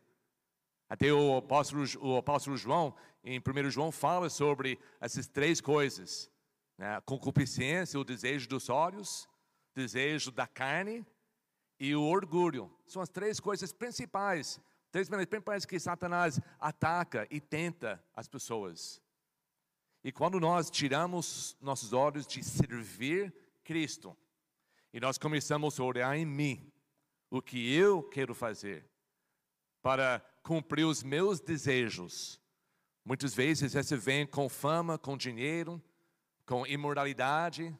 Até 0.89 1.11
o 1.11 1.37
apóstolo, 1.37 1.85
o 2.01 2.17
apóstolo 2.17 2.57
João, 2.57 2.95
em 3.23 3.39
1 3.39 3.69
João, 3.69 3.91
fala 3.91 4.29
sobre 4.29 4.79
essas 4.99 5.27
três 5.27 5.61
coisas: 5.61 6.29
né? 6.77 7.01
concupiscência, 7.05 7.99
o 7.99 8.03
desejo 8.03 8.47
dos 8.47 8.69
olhos, 8.69 9.27
desejo 9.73 10.31
da 10.31 10.47
carne 10.47 11.05
e 11.79 11.95
o 11.95 12.03
orgulho. 12.03 12.71
São 12.87 13.01
as 13.01 13.09
três 13.09 13.39
coisas 13.39 13.71
principais 13.73 14.59
Três 14.95 15.09
maneiras 15.09 15.43
parece 15.43 15.67
que 15.67 15.77
Satanás 15.77 16.39
ataca 16.57 17.27
e 17.29 17.41
tenta 17.41 18.01
as 18.15 18.29
pessoas. 18.29 19.01
E 20.01 20.09
quando 20.09 20.39
nós 20.39 20.69
tiramos 20.69 21.57
nossos 21.59 21.91
olhos 21.91 22.25
de 22.25 22.41
servir 22.41 23.35
Cristo, 23.61 24.15
e 24.93 24.99
nós 25.01 25.17
começamos 25.17 25.77
a 25.77 25.83
olhar 25.83 26.17
em 26.17 26.25
mim, 26.25 26.71
o 27.29 27.41
que 27.41 27.75
eu 27.75 28.03
quero 28.03 28.33
fazer, 28.33 28.89
para 29.81 30.25
cumprir 30.41 30.85
os 30.85 31.03
meus 31.03 31.41
desejos. 31.41 32.39
Muitas 33.03 33.35
vezes 33.35 33.73
você 33.73 33.97
vem 33.97 34.25
com 34.25 34.47
fama, 34.47 34.97
com 34.97 35.17
dinheiro, 35.17 35.83
com 36.45 36.65
imoralidade, 36.65 37.75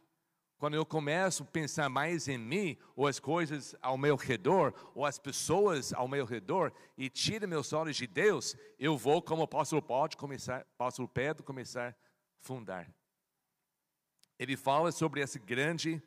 quando 0.58 0.75
eu 0.75 0.86
começo 0.86 1.43
a 1.43 1.45
pensar 1.45 1.89
mais 1.89 2.28
em 2.28 2.38
mim, 2.38 2.78
ou 2.95 3.08
as 3.08 3.19
coisas 3.19 3.75
ao 3.82 3.97
meu 3.97 4.15
redor, 4.15 4.73
ou 4.95 5.06
as 5.06 5.19
pessoas 5.19 5.93
ao 5.93 6.08
meu 6.08 6.25
redor, 6.25 6.73
e 6.97 7.10
tiro 7.10 7.47
meus 7.47 7.73
olhos 7.73 7.95
de 7.95 8.08
Deus, 8.08 8.56
eu 8.80 8.97
vou, 8.97 9.21
como 9.21 9.41
o 9.41 9.45
apóstolo 9.45 9.82
Paulo 9.82 10.10
começar, 10.17 10.62
apóstolo 10.62 11.08
Pedro 11.08 11.43
começar 11.43 11.89
a 11.89 11.95
fundar. 12.39 12.91
Ele 14.39 14.58
fala 14.58 14.91
sobre 14.91 15.21
esse 15.21 15.39
grande 15.39 16.01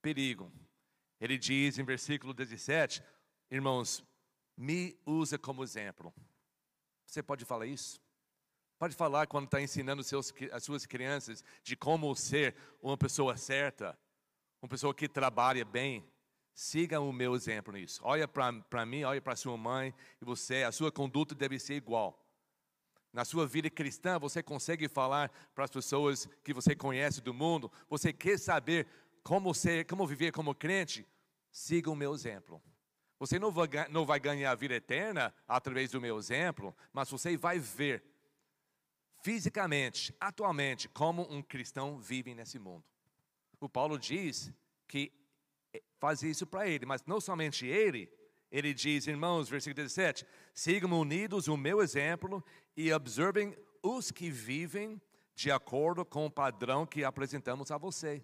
perigo. 0.00 0.50
Ele 1.20 1.38
diz 1.38 1.78
em 1.78 1.84
versículo 1.84 2.34
17, 2.34 3.02
irmãos, 3.50 4.04
me 4.56 4.98
usa 5.06 5.38
como 5.38 5.62
exemplo. 5.62 6.12
Você 7.06 7.22
pode 7.22 7.44
falar 7.44 7.66
isso? 7.66 8.01
Pode 8.82 8.96
falar 8.96 9.28
quando 9.28 9.44
está 9.44 9.62
ensinando 9.62 10.02
seus, 10.02 10.34
as 10.50 10.64
suas 10.64 10.84
crianças 10.84 11.44
de 11.62 11.76
como 11.76 12.12
ser 12.16 12.56
uma 12.82 12.98
pessoa 12.98 13.36
certa, 13.36 13.96
uma 14.60 14.68
pessoa 14.68 14.92
que 14.92 15.08
trabalha 15.08 15.64
bem. 15.64 16.04
Siga 16.52 16.98
o 16.98 17.12
meu 17.12 17.36
exemplo 17.36 17.72
nisso. 17.72 18.00
Olha 18.02 18.26
para 18.26 18.84
mim, 18.84 19.04
olha 19.04 19.22
para 19.22 19.36
sua 19.36 19.56
mãe 19.56 19.94
e 20.20 20.24
você, 20.24 20.64
a 20.64 20.72
sua 20.72 20.90
conduta 20.90 21.32
deve 21.32 21.60
ser 21.60 21.74
igual. 21.74 22.26
Na 23.12 23.24
sua 23.24 23.46
vida 23.46 23.70
cristã, 23.70 24.18
você 24.18 24.42
consegue 24.42 24.88
falar 24.88 25.30
para 25.54 25.62
as 25.62 25.70
pessoas 25.70 26.28
que 26.42 26.52
você 26.52 26.74
conhece 26.74 27.20
do 27.20 27.32
mundo, 27.32 27.70
você 27.88 28.12
quer 28.12 28.36
saber 28.36 28.88
como 29.22 29.54
ser, 29.54 29.86
como 29.86 30.04
viver 30.08 30.32
como 30.32 30.56
crente? 30.56 31.06
Siga 31.52 31.88
o 31.88 31.94
meu 31.94 32.12
exemplo. 32.12 32.60
Você 33.20 33.38
não 33.38 33.52
vai, 33.52 33.68
não 33.90 34.04
vai 34.04 34.18
ganhar 34.18 34.50
a 34.50 34.56
vida 34.56 34.74
eterna 34.74 35.32
através 35.46 35.92
do 35.92 36.00
meu 36.00 36.18
exemplo, 36.18 36.76
mas 36.92 37.08
você 37.08 37.36
vai 37.36 37.60
ver 37.60 38.11
fisicamente, 39.22 40.14
atualmente, 40.20 40.88
como 40.88 41.22
um 41.32 41.40
cristão 41.40 41.98
vive 41.98 42.34
nesse 42.34 42.58
mundo. 42.58 42.84
O 43.60 43.68
Paulo 43.68 43.98
diz 43.98 44.52
que 44.88 45.12
eh, 45.72 45.82
faz 45.98 46.22
isso 46.22 46.44
para 46.46 46.68
ele, 46.68 46.84
mas 46.84 47.04
não 47.06 47.20
somente 47.20 47.64
ele, 47.64 48.12
ele 48.50 48.74
diz, 48.74 49.06
irmãos, 49.06 49.48
versículo 49.48 49.76
17: 49.76 50.26
sigam 50.52 51.00
unidos 51.00 51.48
o 51.48 51.56
meu 51.56 51.80
exemplo 51.80 52.44
e 52.76 52.92
observem 52.92 53.56
os 53.82 54.10
que 54.10 54.30
vivem 54.30 55.00
de 55.34 55.50
acordo 55.50 56.04
com 56.04 56.26
o 56.26 56.30
padrão 56.30 56.84
que 56.84 57.04
apresentamos 57.04 57.70
a 57.70 57.78
você. 57.78 58.22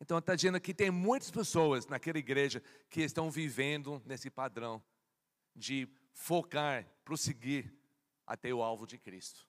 Então 0.00 0.18
está 0.18 0.34
dizendo 0.34 0.60
que 0.60 0.74
tem 0.74 0.90
muitas 0.90 1.30
pessoas 1.30 1.86
naquela 1.86 2.18
igreja 2.18 2.62
que 2.88 3.02
estão 3.02 3.30
vivendo 3.30 4.02
nesse 4.06 4.30
padrão 4.30 4.82
de 5.54 5.88
focar, 6.12 6.86
prosseguir 7.04 7.72
até 8.26 8.52
o 8.52 8.62
alvo 8.62 8.86
de 8.86 8.98
Cristo. 8.98 9.47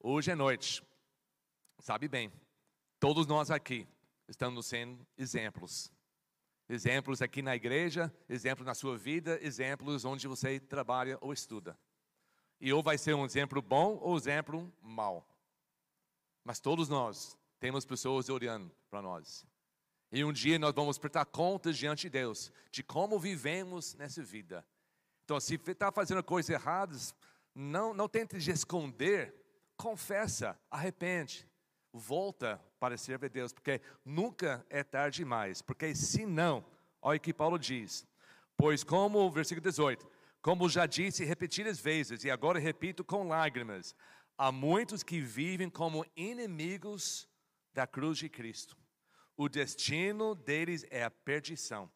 Hoje 0.00 0.30
é 0.30 0.34
noite, 0.36 0.80
sabe 1.80 2.06
bem, 2.06 2.32
todos 3.00 3.26
nós 3.26 3.50
aqui 3.50 3.84
estamos 4.28 4.64
sendo 4.66 5.04
exemplos. 5.16 5.92
Exemplos 6.68 7.20
aqui 7.20 7.42
na 7.42 7.56
igreja, 7.56 8.14
exemplos 8.28 8.64
na 8.64 8.76
sua 8.76 8.96
vida, 8.96 9.40
exemplos 9.42 10.04
onde 10.04 10.28
você 10.28 10.60
trabalha 10.60 11.18
ou 11.20 11.32
estuda. 11.32 11.76
E 12.60 12.72
ou 12.72 12.80
vai 12.80 12.96
ser 12.96 13.14
um 13.14 13.24
exemplo 13.24 13.60
bom 13.60 13.98
ou 14.00 14.14
um 14.14 14.16
exemplo 14.16 14.72
mau. 14.80 15.28
Mas 16.44 16.60
todos 16.60 16.88
nós 16.88 17.36
temos 17.58 17.84
pessoas 17.84 18.28
olhando 18.28 18.70
para 18.88 19.02
nós. 19.02 19.44
E 20.12 20.22
um 20.22 20.32
dia 20.32 20.60
nós 20.60 20.72
vamos 20.72 20.96
prestar 20.96 21.24
contas 21.24 21.76
diante 21.76 22.02
de 22.02 22.10
Deus 22.10 22.52
de 22.70 22.84
como 22.84 23.18
vivemos 23.18 23.94
nessa 23.96 24.22
vida. 24.22 24.64
Então, 25.24 25.40
se 25.40 25.56
está 25.56 25.90
fazendo 25.90 26.22
coisas 26.22 26.50
erradas, 26.50 27.12
não, 27.52 27.92
não 27.92 28.08
tente 28.08 28.36
esconder 28.48 29.47
confessa, 29.78 30.58
arrepende, 30.68 31.48
volta 31.92 32.60
para 32.80 32.98
servir 32.98 33.26
a 33.26 33.28
Deus, 33.28 33.52
porque 33.52 33.80
nunca 34.04 34.66
é 34.68 34.82
tarde 34.82 35.18
demais, 35.18 35.62
porque 35.62 35.94
se 35.94 36.26
não, 36.26 36.66
olha 37.00 37.16
o 37.16 37.20
que 37.20 37.32
Paulo 37.32 37.58
diz, 37.58 38.06
pois 38.56 38.82
como, 38.82 39.30
versículo 39.30 39.62
18, 39.62 40.06
como 40.42 40.68
já 40.68 40.84
disse 40.84 41.24
repetidas 41.24 41.78
vezes, 41.78 42.24
e 42.24 42.30
agora 42.30 42.58
repito 42.58 43.04
com 43.04 43.28
lágrimas, 43.28 43.94
há 44.36 44.50
muitos 44.50 45.04
que 45.04 45.20
vivem 45.20 45.70
como 45.70 46.04
inimigos 46.16 47.28
da 47.72 47.86
cruz 47.86 48.18
de 48.18 48.28
Cristo. 48.28 48.76
O 49.36 49.48
destino 49.48 50.34
deles 50.34 50.84
é 50.90 51.04
a 51.04 51.10
perdição. 51.10 51.88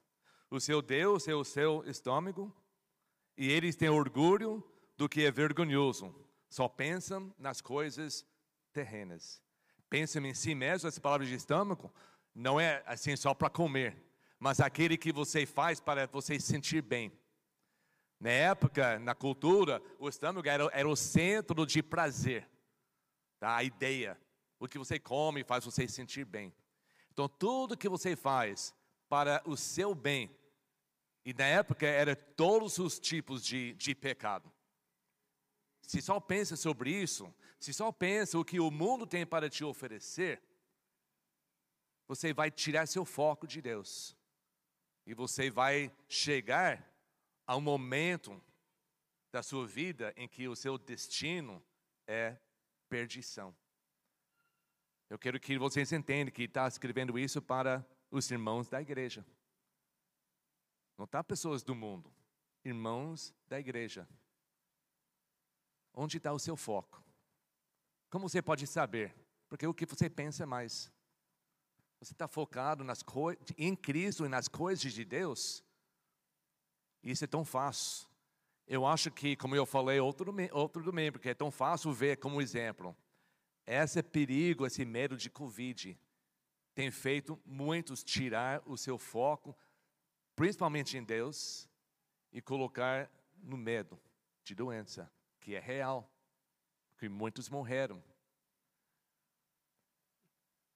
O 0.49 0.61
seu 0.61 0.81
Deus 0.81 1.27
é 1.27 1.35
o 1.35 1.43
seu 1.43 1.83
estômago, 1.85 2.55
e 3.37 3.51
eles 3.51 3.75
têm 3.75 3.89
orgulho 3.89 4.63
do 4.97 5.09
que 5.09 5.25
é 5.25 5.31
vergonhoso 5.33 6.15
só 6.53 6.69
pensam 6.69 7.35
nas 7.39 7.63
coisas 7.63 8.27
terrenas. 8.75 9.43
Pensam 9.89 10.25
em 10.27 10.35
si 10.35 10.55
mesmo, 10.55 10.87
essa 10.87 11.01
palavra 11.01 11.27
de 11.27 11.35
estômago 11.35 11.91
não 12.35 12.61
é 12.61 12.83
assim 12.85 13.17
só 13.17 13.33
para 13.33 13.49
comer, 13.49 13.97
mas 14.39 14.61
aquele 14.61 14.99
que 14.99 15.11
você 15.11 15.47
faz 15.47 15.81
para 15.81 16.07
você 16.07 16.39
sentir 16.39 16.83
bem. 16.83 17.11
Na 18.21 18.29
época, 18.29 18.99
na 18.99 19.15
cultura, 19.15 19.83
o 19.99 20.11
estômago 20.11 20.47
era, 20.47 20.69
era 20.75 20.87
o 20.87 20.95
centro 20.95 21.65
de 21.65 21.83
prazer, 21.83 22.47
tá? 23.41 23.57
a 23.57 23.65
ideia. 23.65 24.21
O 24.61 24.69
que 24.69 24.79
você 24.79 24.99
come 24.99 25.43
faz 25.43 25.65
você 25.65 25.89
sentir 25.89 26.27
bem. 26.27 26.55
Então, 27.11 27.31
tudo 27.31 27.79
que 27.79 27.89
você 27.89 28.15
faz 28.15 28.75
para 29.09 29.43
o 29.47 29.57
seu 29.57 29.95
bem, 29.95 30.31
e 31.25 31.33
na 31.33 31.47
época 31.47 31.87
era 31.87 32.15
todos 32.15 32.79
os 32.79 33.01
tipos 33.01 33.43
de, 33.43 33.73
de 33.73 33.95
pecado. 33.95 34.52
Se 35.83 36.01
só 36.01 36.19
pensa 36.19 36.57
sobre 36.57 36.91
isso, 36.91 37.33
se 37.59 37.73
só 37.73 37.93
pensa 37.93 38.39
o 38.39 38.45
que 38.45 38.59
o 38.59 38.71
mundo 38.71 39.07
tem 39.07 39.27
para 39.27 39.51
te 39.51 39.65
oferecer, 39.65 40.43
você 42.07 42.33
vai 42.33 42.51
tirar 42.51 42.87
seu 42.87 43.05
foco 43.05 43.47
de 43.47 43.61
Deus. 43.61 44.17
E 45.05 45.15
você 45.15 45.51
vai 45.51 45.95
chegar 46.09 46.89
a 47.47 47.57
um 47.57 47.61
momento 47.61 48.41
da 49.33 49.43
sua 49.43 49.67
vida 49.67 50.13
em 50.17 50.29
que 50.29 50.47
o 50.47 50.55
seu 50.55 50.79
destino 50.79 51.63
é 52.07 52.37
perdição. 52.89 53.55
Eu 55.11 55.19
quero 55.19 55.41
que 55.41 55.59
vocês 55.59 55.93
entendam 55.93 56.33
que 56.33 56.45
está 56.45 56.67
escrevendo 56.67 57.19
isso 57.19 57.43
para 57.43 57.87
os 58.11 58.31
irmãos 58.31 58.69
da 58.69 58.81
igreja. 58.81 59.27
Não 60.97 61.05
está 61.05 61.25
pessoas 61.25 61.63
do 61.63 61.75
mundo, 61.75 62.13
irmãos 62.65 63.35
da 63.49 63.59
igreja. 63.59 64.09
Onde 65.95 66.17
está 66.17 66.33
o 66.33 66.39
seu 66.39 66.57
foco? 66.57 67.03
Como 68.09 68.29
você 68.29 68.43
pode 68.43 68.67
saber? 68.67 69.15
Porque 69.49 69.67
o 69.67 69.75
que 69.75 69.87
você 69.87 70.09
pensa 70.09 70.45
é 70.45 70.47
mais. 70.47 70.91
Você 72.01 72.13
está 72.13 72.27
focado 72.27 72.83
nas 72.83 73.05
em 73.57 73.77
Cristo 73.77 74.25
e 74.25 74.29
nas 74.29 74.49
coisas 74.49 74.93
de 74.93 75.05
Deus? 75.05 75.63
Isso 77.03 77.25
é 77.25 77.27
tão 77.27 77.45
fácil. 77.45 78.09
Eu 78.67 78.87
acho 78.87 79.11
que, 79.11 79.37
como 79.37 79.55
eu 79.55 79.67
falei 79.67 80.01
outro, 80.01 80.35
outro 80.53 80.83
domingo, 80.83 81.13
porque 81.13 81.29
é 81.29 81.35
tão 81.35 81.51
fácil 81.51 81.93
ver 81.93 82.17
como 82.17 82.41
exemplo. 82.41 82.97
Esse 83.67 84.03
perigo, 84.03 84.67
esse 84.67 84.85
medo 84.85 85.17
de 85.17 85.29
Covid, 85.29 85.99
tem 86.75 86.91
feito 86.91 87.41
muitos 87.45 88.03
tirar 88.03 88.63
o 88.67 88.77
seu 88.77 88.99
foco, 88.99 89.57
principalmente 90.35 90.97
em 90.97 91.05
Deus, 91.05 91.69
e 92.33 92.41
colocar 92.41 93.11
no 93.43 93.57
medo 93.57 94.01
de 94.43 94.55
doença, 94.55 95.11
que 95.43 95.55
é 95.55 95.61
real, 95.61 96.11
que 96.97 97.09
muitos 97.09 97.49
morreram. 97.49 98.03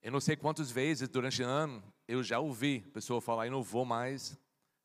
Eu 0.02 0.12
não 0.12 0.20
sei 0.20 0.36
quantas 0.36 0.70
vezes 0.70 1.08
durante 1.08 1.42
o 1.42 1.46
ano 1.46 1.82
eu 2.06 2.22
já 2.22 2.38
ouvi 2.38 2.80
pessoa 2.92 3.20
falar: 3.20 3.46
eu 3.46 3.52
não 3.52 3.62
vou 3.62 3.84
mais 3.84 4.38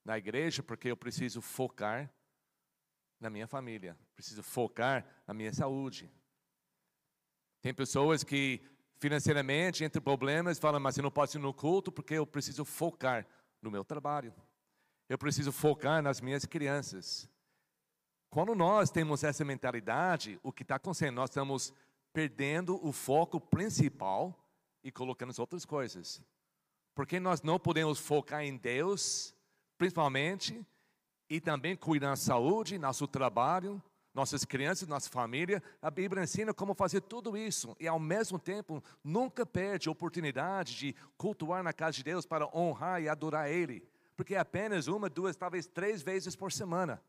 na 0.05 0.17
igreja 0.17 0.63
porque 0.63 0.89
eu 0.89 0.95
preciso 0.95 1.41
focar 1.41 2.09
na 3.19 3.29
minha 3.29 3.47
família, 3.47 3.97
preciso 4.15 4.41
focar 4.41 5.05
na 5.27 5.33
minha 5.33 5.53
saúde. 5.53 6.11
Tem 7.61 7.73
pessoas 7.73 8.23
que 8.23 8.61
financeiramente 8.99 9.83
entre 9.83 9.99
problemas 9.99 10.59
falam, 10.59 10.79
mas 10.79 10.97
eu 10.97 11.03
não 11.03 11.11
posso 11.11 11.37
ir 11.37 11.41
no 11.41 11.53
culto 11.53 11.91
porque 11.91 12.15
eu 12.15 12.25
preciso 12.25 12.63
focar 12.63 13.27
no 13.61 13.69
meu 13.69 13.83
trabalho. 13.83 14.33
Eu 15.09 15.17
preciso 15.17 15.51
focar 15.51 16.01
nas 16.01 16.21
minhas 16.21 16.45
crianças. 16.45 17.29
Quando 18.31 18.55
nós 18.55 18.89
temos 18.89 19.23
essa 19.23 19.45
mentalidade, 19.45 20.39
o 20.41 20.51
que 20.51 20.63
está 20.63 20.77
acontecendo? 20.77 21.15
Nós 21.15 21.29
estamos 21.29 21.71
perdendo 22.11 22.83
o 22.83 22.91
foco 22.91 23.39
principal 23.39 24.35
e 24.83 24.91
colocando 24.91 25.29
as 25.29 25.37
outras 25.37 25.65
coisas. 25.65 26.19
Porque 26.95 27.19
nós 27.19 27.43
não 27.43 27.59
podemos 27.59 27.99
focar 27.99 28.43
em 28.43 28.57
Deus 28.57 29.35
principalmente, 29.81 30.63
e 31.27 31.41
também 31.41 31.75
cuidar 31.75 32.11
da 32.11 32.15
saúde, 32.15 32.77
nosso 32.77 33.07
trabalho, 33.07 33.81
nossas 34.13 34.45
crianças, 34.45 34.87
nossa 34.87 35.09
família. 35.09 35.63
A 35.81 35.89
Bíblia 35.89 36.23
ensina 36.23 36.53
como 36.53 36.75
fazer 36.75 37.01
tudo 37.01 37.35
isso 37.35 37.75
e, 37.79 37.87
ao 37.87 37.97
mesmo 37.97 38.37
tempo, 38.37 38.83
nunca 39.03 39.43
perde 39.43 39.89
a 39.89 39.91
oportunidade 39.91 40.75
de 40.75 40.95
cultuar 41.17 41.63
na 41.63 41.73
casa 41.73 41.93
de 41.93 42.03
Deus 42.03 42.27
para 42.27 42.47
honrar 42.55 43.01
e 43.01 43.09
adorar 43.09 43.49
Ele, 43.49 43.83
porque 44.15 44.35
é 44.35 44.37
apenas 44.39 44.85
uma, 44.85 45.09
duas, 45.09 45.35
talvez 45.35 45.65
três 45.65 46.03
vezes 46.03 46.35
por 46.35 46.51
semana. 46.51 47.01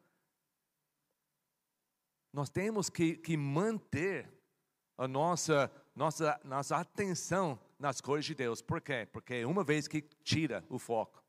Nós 2.32 2.48
temos 2.48 2.88
que, 2.88 3.16
que 3.16 3.36
manter 3.36 4.28
a 4.96 5.06
nossa, 5.06 5.70
nossa, 5.94 6.40
nossa 6.44 6.76
atenção 6.76 7.58
nas 7.78 8.00
coisas 8.00 8.24
de 8.24 8.34
Deus. 8.34 8.62
Por 8.62 8.80
quê? 8.80 9.06
Porque 9.12 9.44
uma 9.44 9.62
vez 9.62 9.86
que 9.86 10.00
tira 10.00 10.64
o 10.68 10.78
foco, 10.78 11.22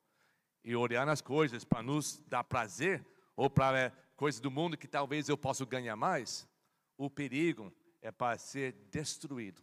e 0.64 0.76
olhar 0.76 1.06
nas 1.06 1.22
coisas 1.22 1.66
para 1.66 1.84
nos 1.84 2.24
dar 2.28 2.44
prazer, 2.44 3.06
ou 3.36 3.50
para 3.50 3.78
é, 3.78 3.92
coisas 4.16 4.40
do 4.40 4.50
mundo 4.50 4.78
que 4.78 4.88
talvez 4.88 5.28
eu 5.28 5.38
possa 5.38 5.66
ganhar 5.66 5.96
mais, 5.96 6.48
o 6.98 7.10
perigo 7.10 7.74
é 8.02 8.12
para 8.12 8.38
ser 8.38 8.74
destruído. 8.90 9.62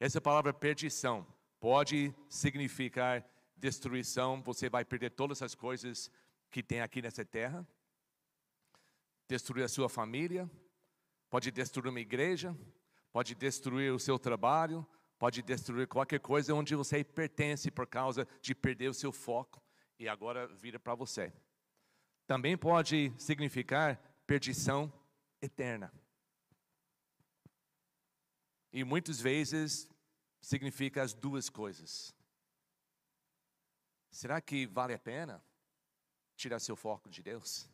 Essa 0.00 0.20
palavra 0.20 0.52
perdição 0.52 1.26
pode 1.60 2.14
significar 2.28 3.24
destruição, 3.56 4.42
você 4.42 4.68
vai 4.68 4.84
perder 4.84 5.10
todas 5.10 5.40
as 5.42 5.54
coisas 5.54 6.10
que 6.50 6.62
tem 6.62 6.80
aqui 6.80 7.00
nessa 7.00 7.24
terra, 7.24 7.66
destruir 9.28 9.64
a 9.64 9.68
sua 9.68 9.88
família, 9.88 10.50
pode 11.28 11.50
destruir 11.50 11.90
uma 11.90 12.00
igreja, 12.00 12.56
pode 13.12 13.34
destruir 13.34 13.92
o 13.92 13.98
seu 13.98 14.18
trabalho, 14.18 14.86
pode 15.18 15.42
destruir 15.42 15.86
qualquer 15.86 16.20
coisa 16.20 16.54
onde 16.54 16.74
você 16.74 17.02
pertence 17.02 17.70
por 17.70 17.86
causa 17.86 18.26
de 18.40 18.54
perder 18.54 18.88
o 18.88 18.94
seu 18.94 19.12
foco 19.12 19.62
e 19.98 20.08
agora 20.08 20.46
vira 20.46 20.78
para 20.78 20.94
você. 20.94 21.32
Também 22.26 22.56
pode 22.56 23.12
significar 23.18 23.96
perdição 24.26 24.92
eterna. 25.40 25.92
E 28.72 28.84
muitas 28.84 29.20
vezes 29.20 29.88
significa 30.40 31.02
as 31.02 31.14
duas 31.14 31.48
coisas. 31.48 32.14
Será 34.10 34.40
que 34.40 34.66
vale 34.66 34.94
a 34.94 34.98
pena 34.98 35.42
tirar 36.36 36.58
seu 36.58 36.76
foco 36.76 37.08
de 37.08 37.22
Deus? 37.22 37.68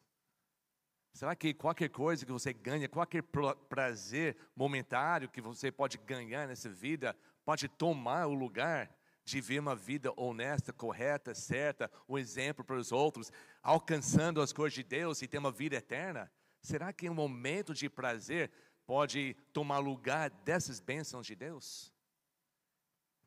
Será 1.13 1.37
que 1.37 1.53
qualquer 1.53 1.91
coisa 1.91 2.25
que 2.25 2.33
você 2.33 2.53
ganha, 2.53 2.89
qualquer 2.89 3.23
prazer 3.69 4.37
momentário 4.57 5.29
que 5.29 5.41
você 5.41 5.71
pode 5.71 5.99
ganhar 5.99 6.49
nessa 6.49 6.71
vida, 6.71 7.17
pode 7.45 7.69
tomar 7.69 8.27
o 8.27 8.35
lugar 8.35 8.91
de 9.25 9.41
viver 9.41 9.61
uma 9.61 9.77
vida 9.77 10.13
honesta, 10.17 10.73
correta, 10.73 11.35
certa, 11.35 11.91
um 12.09 12.19
exemplo 12.19 12.65
para 12.65 12.77
os 12.77 12.91
outros, 12.91 13.31
alcançando 13.63 14.41
as 14.41 14.53
coisas 14.53 14.75
de 14.75 14.83
Deus 14.83 15.23
e 15.23 15.29
ter 15.29 15.39
uma 15.39 15.53
vida 15.53 15.77
eterna? 15.77 16.31
Será 16.61 16.93
que 16.93 17.09
um 17.09 17.15
momento 17.15 17.75
de 17.75 17.89
prazer 17.89 18.51
pode 18.87 19.37
tomar 19.53 19.79
lugar 19.79 20.31
dessas 20.31 20.81
bênçãos 20.81 21.27
de 21.27 21.37
Deus? 21.37 21.93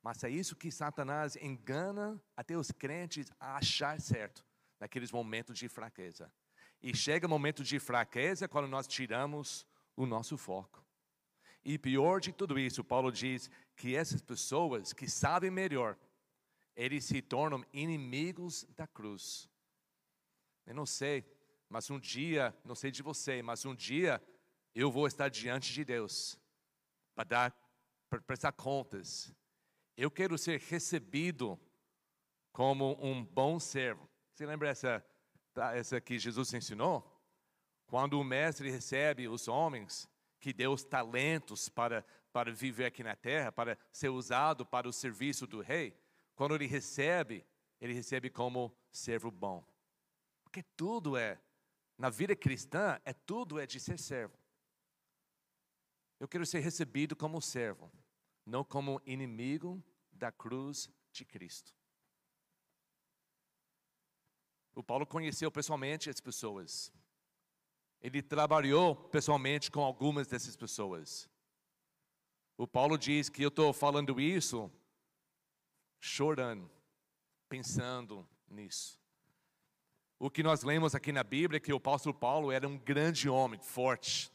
Mas 0.01 0.23
é 0.23 0.29
isso 0.29 0.55
que 0.55 0.71
Satanás 0.71 1.35
engana 1.35 2.21
até 2.35 2.57
os 2.57 2.71
crentes 2.71 3.31
a 3.39 3.57
achar 3.57 3.99
certo 4.01 4.45
naqueles 4.79 5.11
momentos 5.11 5.57
de 5.57 5.67
fraqueza. 5.69 6.31
E 6.85 6.95
chega 6.95 7.25
o 7.25 7.29
momento 7.29 7.63
de 7.63 7.79
fraqueza 7.79 8.47
quando 8.47 8.67
nós 8.67 8.85
tiramos 8.85 9.65
o 9.95 10.05
nosso 10.05 10.37
foco. 10.37 10.85
E 11.63 11.79
pior 11.79 12.21
de 12.21 12.31
tudo 12.31 12.59
isso, 12.59 12.83
Paulo 12.83 13.11
diz 13.11 13.49
que 13.75 13.95
essas 13.95 14.21
pessoas 14.21 14.93
que 14.93 15.09
sabem 15.09 15.49
melhor, 15.49 15.97
eles 16.75 17.03
se 17.05 17.23
tornam 17.23 17.65
inimigos 17.73 18.67
da 18.75 18.85
cruz. 18.85 19.49
Eu 20.63 20.75
não 20.75 20.85
sei, 20.85 21.25
mas 21.67 21.89
um 21.89 21.99
dia, 21.99 22.55
não 22.63 22.75
sei 22.75 22.91
de 22.91 23.01
você, 23.01 23.41
mas 23.41 23.65
um 23.65 23.73
dia 23.73 24.21
eu 24.75 24.91
vou 24.91 25.07
estar 25.07 25.27
diante 25.27 25.73
de 25.73 25.83
Deus 25.83 26.39
para 27.15 27.23
dar, 27.23 27.69
para 28.11 28.21
prestar 28.21 28.51
contas. 28.51 29.33
Eu 29.97 30.11
quero 30.11 30.37
ser 30.37 30.59
recebido 30.59 31.59
como 32.51 32.95
um 33.03 33.25
bom 33.25 33.59
servo. 33.59 34.07
Você 34.35 34.45
lembra 34.45 34.69
essa, 34.69 35.03
tá, 35.55 35.75
essa 35.75 35.99
que 35.99 36.19
Jesus 36.19 36.53
ensinou? 36.53 37.11
Quando 37.87 38.19
o 38.19 38.23
mestre 38.23 38.69
recebe 38.69 39.27
os 39.27 39.47
homens, 39.47 40.09
que 40.39 40.53
deu 40.53 40.73
os 40.73 40.83
talentos 40.83 41.69
para, 41.69 42.05
para 42.31 42.51
viver 42.51 42.85
aqui 42.85 43.03
na 43.03 43.15
terra, 43.15 43.51
para 43.51 43.77
ser 43.91 44.09
usado 44.09 44.65
para 44.65 44.87
o 44.87 44.93
serviço 44.93 45.47
do 45.47 45.61
rei, 45.61 45.97
quando 46.35 46.53
ele 46.53 46.67
recebe, 46.67 47.45
ele 47.79 47.93
recebe 47.93 48.29
como 48.29 48.75
servo 48.91 49.31
bom. 49.31 49.65
Porque 50.43 50.61
tudo 50.61 51.17
é, 51.17 51.39
na 51.97 52.09
vida 52.09 52.35
cristã, 52.35 52.99
é 53.05 53.13
tudo 53.13 53.59
é 53.59 53.65
de 53.65 53.79
ser 53.79 53.97
servo. 53.97 54.37
Eu 56.19 56.27
quero 56.27 56.45
ser 56.45 56.59
recebido 56.59 57.15
como 57.15 57.41
servo, 57.41 57.91
não 58.45 58.63
como 58.63 59.01
inimigo 59.05 59.83
da 60.11 60.31
cruz 60.31 60.89
de 61.11 61.25
Cristo. 61.25 61.73
O 64.75 64.83
Paulo 64.83 65.07
conheceu 65.07 65.49
pessoalmente 65.49 66.09
as 66.09 66.19
pessoas. 66.19 66.91
Ele 68.01 68.21
trabalhou 68.21 68.93
pessoalmente 68.93 69.71
com 69.71 69.81
algumas 69.81 70.27
dessas 70.27 70.55
pessoas. 70.55 71.29
O 72.57 72.67
Paulo 72.67 72.97
diz 72.97 73.29
que 73.29 73.41
eu 73.41 73.47
estou 73.47 73.71
falando 73.73 74.19
isso 74.19 74.69
chorando, 75.99 76.69
pensando 77.49 78.27
nisso. 78.47 78.99
o 80.19 80.29
que 80.29 80.43
nós 80.43 80.63
lemos 80.63 80.93
aqui 80.93 81.11
na 81.11 81.23
Bíblia 81.23 81.57
é 81.57 81.59
que 81.59 81.73
o 81.73 81.77
apóstolo 81.77 82.13
Paulo 82.13 82.51
era 82.51 82.67
um 82.67 82.77
grande 82.77 83.27
homem, 83.27 83.59
forte. 83.59 84.31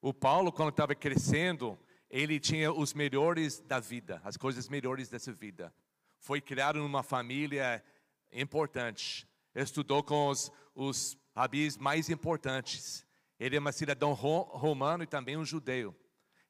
O 0.00 0.12
Paulo, 0.12 0.52
quando 0.52 0.70
estava 0.70 0.94
crescendo, 0.94 1.78
ele 2.10 2.40
tinha 2.40 2.72
os 2.72 2.92
melhores 2.94 3.60
da 3.60 3.78
vida, 3.78 4.20
as 4.24 4.36
coisas 4.36 4.68
melhores 4.68 5.08
dessa 5.08 5.32
vida. 5.32 5.72
Foi 6.18 6.40
criado 6.40 6.78
numa 6.78 7.02
família 7.02 7.84
importante. 8.32 9.28
Estudou 9.54 10.02
com 10.02 10.28
os, 10.28 10.52
os 10.74 11.18
rabis 11.34 11.76
mais 11.76 12.10
importantes. 12.10 13.06
Ele 13.38 13.56
é 13.56 13.60
um 13.60 13.72
cidadão 13.72 14.12
romano 14.12 15.04
e 15.04 15.06
também 15.06 15.36
um 15.36 15.44
judeu. 15.44 15.94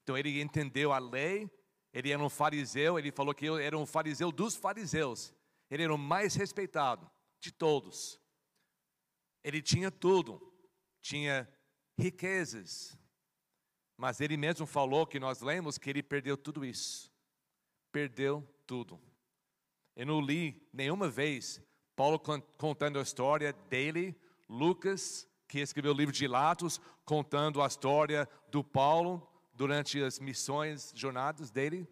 Então 0.01 0.17
ele 0.17 0.41
entendeu 0.41 0.91
a 0.91 0.97
lei, 0.97 1.49
ele 1.93 2.11
era 2.11 2.23
um 2.23 2.29
fariseu, 2.29 2.97
ele 2.97 3.11
falou 3.11 3.33
que 3.33 3.45
eu 3.45 3.57
era 3.57 3.77
um 3.77 3.85
fariseu 3.85 4.31
dos 4.31 4.55
fariseus. 4.55 5.33
Ele 5.69 5.83
era 5.83 5.93
o 5.93 5.97
mais 5.97 6.35
respeitado 6.35 7.09
de 7.39 7.51
todos. 7.51 8.19
Ele 9.43 9.61
tinha 9.61 9.91
tudo, 9.91 10.53
tinha 11.01 11.47
riquezas, 11.97 12.97
mas 13.95 14.21
ele 14.21 14.37
mesmo 14.37 14.65
falou 14.65 15.05
que 15.05 15.19
nós 15.19 15.41
lemos 15.41 15.77
que 15.77 15.89
ele 15.89 16.01
perdeu 16.01 16.37
tudo 16.37 16.65
isso. 16.65 17.13
Perdeu 17.91 18.47
tudo. 18.65 18.99
Eu 19.95 20.05
não 20.05 20.21
li 20.21 20.67
nenhuma 20.71 21.09
vez 21.09 21.61
Paulo 21.99 22.17
contando 22.57 22.97
a 22.97 23.01
história 23.01 23.51
dele, 23.69 24.15
Lucas, 24.47 25.27
que 25.49 25.59
escreveu 25.59 25.91
o 25.91 25.93
livro 25.93 26.13
de 26.13 26.29
Latos, 26.29 26.79
contando 27.03 27.61
a 27.61 27.67
história 27.67 28.25
do 28.47 28.63
Paulo 28.63 29.29
durante 29.53 30.01
as 30.01 30.17
missões, 30.17 30.93
jornadas 30.95 31.51
dele. 31.51 31.85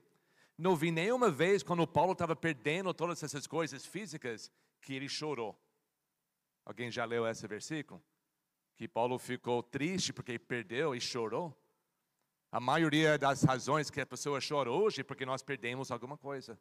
Não 0.58 0.78
vi 0.78 0.92
nenhuma 0.92 1.30
vez 1.30 1.62
quando 1.62 1.86
Paulo 1.86 2.14
estava 2.14 2.38
perdendo 2.38 2.94
todas 2.94 3.22
essas 3.22 3.46
coisas 3.46 3.86
físicas 3.86 4.50
que 4.82 4.94
ele 4.94 5.10
chorou. 5.10 5.62
Alguém 6.64 6.90
já 6.90 7.04
leu 7.04 7.28
esse 7.28 7.46
versículo? 7.46 8.02
Que 8.78 8.88
Paulo 8.88 9.20
ficou 9.20 9.62
triste 9.62 10.14
porque 10.14 10.40
perdeu 10.40 10.96
e 10.96 11.02
chorou? 11.02 11.54
A 12.50 12.62
maioria 12.62 13.18
das 13.18 13.44
razões 13.44 13.90
que 13.90 14.00
a 14.00 14.06
pessoa 14.06 14.40
chora 14.40 14.72
hoje 14.72 15.02
é 15.02 15.04
porque 15.04 15.26
nós 15.26 15.44
perdemos 15.44 15.92
alguma 15.92 16.18
coisa. 16.18 16.58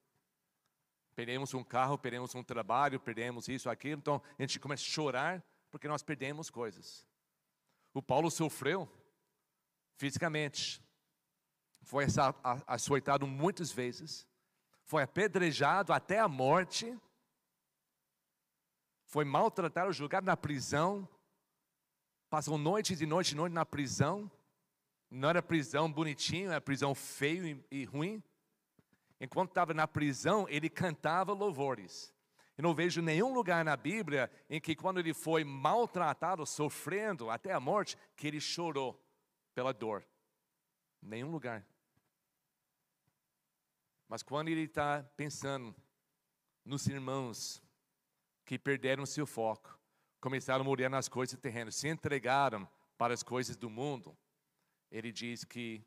Perdemos 1.17 1.55
um 1.55 1.65
carro, 1.65 1.97
perdemos 1.97 2.35
um 2.35 2.43
trabalho, 2.43 3.01
perdemos 3.01 3.49
isso, 3.49 3.71
aquilo. 3.71 3.99
Então 3.99 4.23
a 4.39 4.43
gente 4.43 4.61
começa 4.61 4.83
a 4.83 4.87
chorar 4.87 5.43
porque 5.71 5.89
nós 5.89 6.03
perdemos 6.03 6.51
coisas. 6.51 7.07
O 7.95 8.03
Paulo 8.03 8.31
sofreu 8.31 8.87
fisicamente. 9.97 10.83
Foi 11.81 12.05
açoitado 12.67 13.27
muitas 13.27 13.73
vezes. 13.73 14.27
Foi 14.85 15.03
apedrejado 15.03 15.91
até 15.95 16.21
a 16.21 16.29
morte. 16.29 16.95
Foi 19.07 19.25
maltratado, 19.25 19.91
julgado 19.95 20.27
na 20.27 20.37
prisão. 20.37 21.09
Passou 22.29 22.59
noites 22.59 23.01
e 23.01 23.07
noites 23.07 23.33
e 23.33 23.37
noites 23.37 23.55
na 23.55 23.65
prisão. 23.65 24.31
Não 25.11 25.31
era 25.31 25.43
prisão 25.43 25.91
bonitinho, 25.91 26.51
era 26.51 26.61
prisão 26.61 26.95
feio 26.95 27.65
e 27.71 27.85
ruim. 27.85 28.23
Enquanto 29.21 29.51
estava 29.51 29.73
na 29.73 29.89
prisão, 29.89 30.47
ele 30.49 30.69
cantava 30.69 31.33
louvores. 31.33 32.15
Eu 32.57 32.63
não 32.63 32.75
vejo 32.75 33.03
nenhum 33.03 33.33
lugar 33.35 33.65
na 33.65 33.77
Bíblia 33.77 34.31
em 34.49 34.61
que, 34.61 34.75
quando 34.75 34.99
ele 34.99 35.13
foi 35.13 35.45
maltratado, 35.45 36.47
sofrendo 36.47 37.31
até 37.31 37.53
a 37.53 37.61
morte, 37.61 37.97
que 38.17 38.27
ele 38.27 38.41
chorou 38.41 38.99
pela 39.55 39.73
dor. 39.73 40.07
Nenhum 41.03 41.31
lugar. 41.31 41.67
Mas 44.09 44.23
quando 44.23 44.49
ele 44.49 44.63
está 44.63 45.03
pensando 45.17 45.75
nos 46.65 46.87
irmãos 46.87 47.63
que 48.45 48.59
perderam 48.59 49.05
seu 49.05 49.27
foco, 49.27 49.79
começaram 50.21 50.63
a 50.63 50.65
morrer 50.65 50.89
nas 50.89 51.09
coisas 51.09 51.39
terrenas, 51.39 51.77
se 51.77 51.89
entregaram 51.89 52.69
para 52.97 53.13
as 53.13 53.23
coisas 53.23 53.57
do 53.57 53.69
mundo, 53.69 54.17
ele 54.91 55.13
diz 55.13 55.45
que 55.45 55.85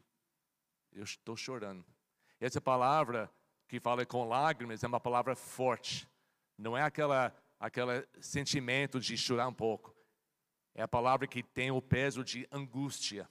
eu 0.92 1.04
estou 1.04 1.36
chorando. 1.36 1.86
Essa 2.40 2.62
palavra 2.62 3.32
que 3.68 3.80
fala 3.80 4.06
com 4.06 4.28
lágrimas 4.28 4.84
é 4.84 4.88
uma 4.88 5.00
palavra 5.00 5.36
forte. 5.36 6.08
Não 6.58 6.78
é 6.78 6.82
aquela 6.82 7.36
aquele 7.60 8.08
sentimento 8.22 9.00
de 9.00 9.18
chorar 9.18 9.48
um 9.48 9.54
pouco. 9.54 9.94
É 10.74 10.82
a 10.82 10.88
palavra 10.88 11.28
que 11.28 11.44
tem 11.44 11.72
o 11.72 11.82
peso 11.82 12.24
de 12.24 12.48
angústia, 12.52 13.30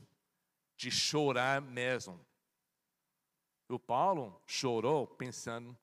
de 0.77 0.91
chorar 0.91 1.63
mesmo. 1.63 2.21
O 3.69 3.79
Paulo 3.79 4.41
chorou 4.47 5.07
pensando 5.07 5.77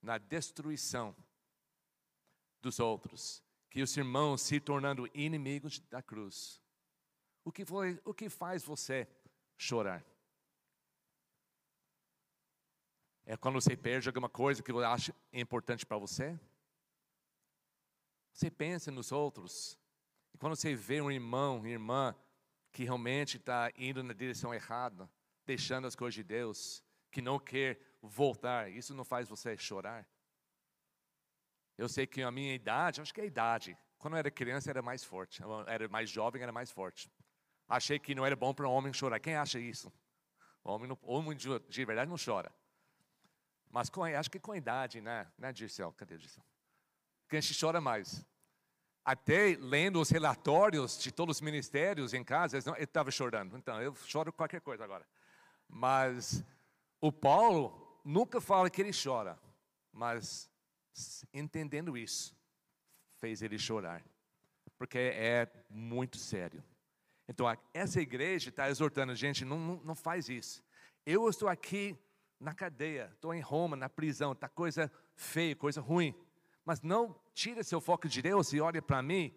na 0.00 0.18
destruição 0.18 1.14
dos 2.60 2.80
outros, 2.80 3.42
que 3.70 3.82
os 3.82 3.96
irmãos 3.96 4.42
se 4.42 4.60
tornando 4.60 5.08
inimigos 5.14 5.78
da 5.78 6.02
cruz. 6.02 6.60
O 7.44 7.52
que, 7.52 7.64
foi, 7.64 8.00
o 8.04 8.14
que 8.14 8.28
faz 8.28 8.64
você 8.64 9.08
chorar. 9.56 10.04
É 13.24 13.36
quando 13.36 13.54
você 13.54 13.76
perde 13.76 14.08
alguma 14.08 14.28
coisa 14.28 14.62
que 14.62 14.72
você 14.72 14.84
acha 14.84 15.14
importante 15.32 15.86
para 15.86 15.98
você. 15.98 16.38
Você 18.32 18.50
pensa 18.50 18.90
nos 18.90 19.12
outros. 19.12 19.78
E 20.34 20.38
quando 20.38 20.56
você 20.56 20.74
vê 20.74 21.00
um 21.00 21.10
irmão, 21.10 21.66
irmã, 21.66 22.14
que 22.72 22.84
realmente 22.84 23.36
está 23.36 23.70
indo 23.76 24.02
na 24.02 24.12
direção 24.12 24.52
errada, 24.52 25.08
deixando 25.44 25.86
as 25.86 25.94
coisas 25.94 26.14
de 26.14 26.22
Deus, 26.22 26.82
que 27.10 27.20
não 27.20 27.38
quer 27.38 27.78
voltar, 28.00 28.70
isso 28.70 28.94
não 28.94 29.04
faz 29.04 29.28
você 29.28 29.56
chorar? 29.56 30.08
Eu 31.76 31.88
sei 31.88 32.06
que 32.06 32.22
a 32.22 32.30
minha 32.30 32.54
idade, 32.54 33.00
acho 33.00 33.12
que 33.12 33.20
é 33.20 33.24
a 33.24 33.26
idade, 33.26 33.76
quando 33.98 34.14
eu 34.14 34.18
era 34.18 34.30
criança 34.30 34.70
era 34.70 34.82
mais 34.82 35.04
forte, 35.04 35.42
era 35.66 35.88
mais 35.88 36.10
jovem, 36.10 36.42
era 36.42 36.50
mais 36.50 36.70
forte. 36.70 37.10
Achei 37.68 37.98
que 37.98 38.14
não 38.14 38.26
era 38.26 38.34
bom 38.34 38.52
para 38.52 38.68
um 38.68 38.72
homem 38.72 38.92
chorar. 38.92 39.20
Quem 39.20 39.36
acha 39.36 39.58
isso? 39.58 39.92
O 40.64 40.72
homem, 40.72 40.88
não, 40.88 40.98
homem 41.02 41.36
de, 41.36 41.84
verdade 41.84 42.10
não 42.10 42.16
chora. 42.22 42.52
Mas 43.72 43.88
com, 43.88 44.04
acho 44.04 44.30
que 44.30 44.38
com 44.38 44.52
a 44.52 44.56
idade, 44.56 45.00
né? 45.00 45.26
Né, 45.38 45.50
Dirceu? 45.50 45.90
Cadê 45.94 46.18
Dirceu? 46.18 46.44
Que 47.26 47.38
a 47.38 47.40
gente 47.40 47.58
chora 47.58 47.80
mais. 47.80 48.24
Até 49.02 49.56
lendo 49.58 49.98
os 49.98 50.10
relatórios 50.10 50.98
de 50.98 51.10
todos 51.10 51.38
os 51.38 51.40
ministérios 51.40 52.12
em 52.12 52.22
casa, 52.22 52.58
eu 52.58 52.74
estava 52.74 53.10
chorando. 53.10 53.56
Então, 53.56 53.80
eu 53.80 53.94
choro 53.94 54.30
qualquer 54.30 54.60
coisa 54.60 54.84
agora. 54.84 55.06
Mas 55.66 56.44
o 57.00 57.10
Paulo 57.10 57.98
nunca 58.04 58.42
fala 58.42 58.68
que 58.68 58.82
ele 58.82 58.92
chora. 58.92 59.38
Mas 59.90 60.50
entendendo 61.32 61.96
isso, 61.96 62.36
fez 63.16 63.40
ele 63.40 63.58
chorar. 63.58 64.04
Porque 64.76 64.98
é 64.98 65.48
muito 65.70 66.18
sério. 66.18 66.62
Então, 67.26 67.46
essa 67.72 68.02
igreja 68.02 68.50
está 68.50 68.68
exortando 68.68 69.14
gente, 69.14 69.46
não, 69.46 69.80
não 69.82 69.94
faz 69.94 70.28
isso. 70.28 70.62
Eu 71.06 71.26
estou 71.26 71.48
aqui 71.48 71.98
na 72.42 72.54
cadeia, 72.54 73.10
estou 73.14 73.32
em 73.32 73.40
Roma, 73.40 73.76
na 73.76 73.88
prisão, 73.88 74.32
está 74.32 74.48
coisa 74.48 74.90
feia, 75.14 75.54
coisa 75.54 75.80
ruim. 75.80 76.14
Mas 76.64 76.82
não 76.82 77.18
tire 77.32 77.62
seu 77.62 77.80
foco 77.80 78.08
de 78.08 78.20
Deus 78.20 78.52
e 78.52 78.60
olhe 78.60 78.80
para 78.80 79.02
mim 79.02 79.34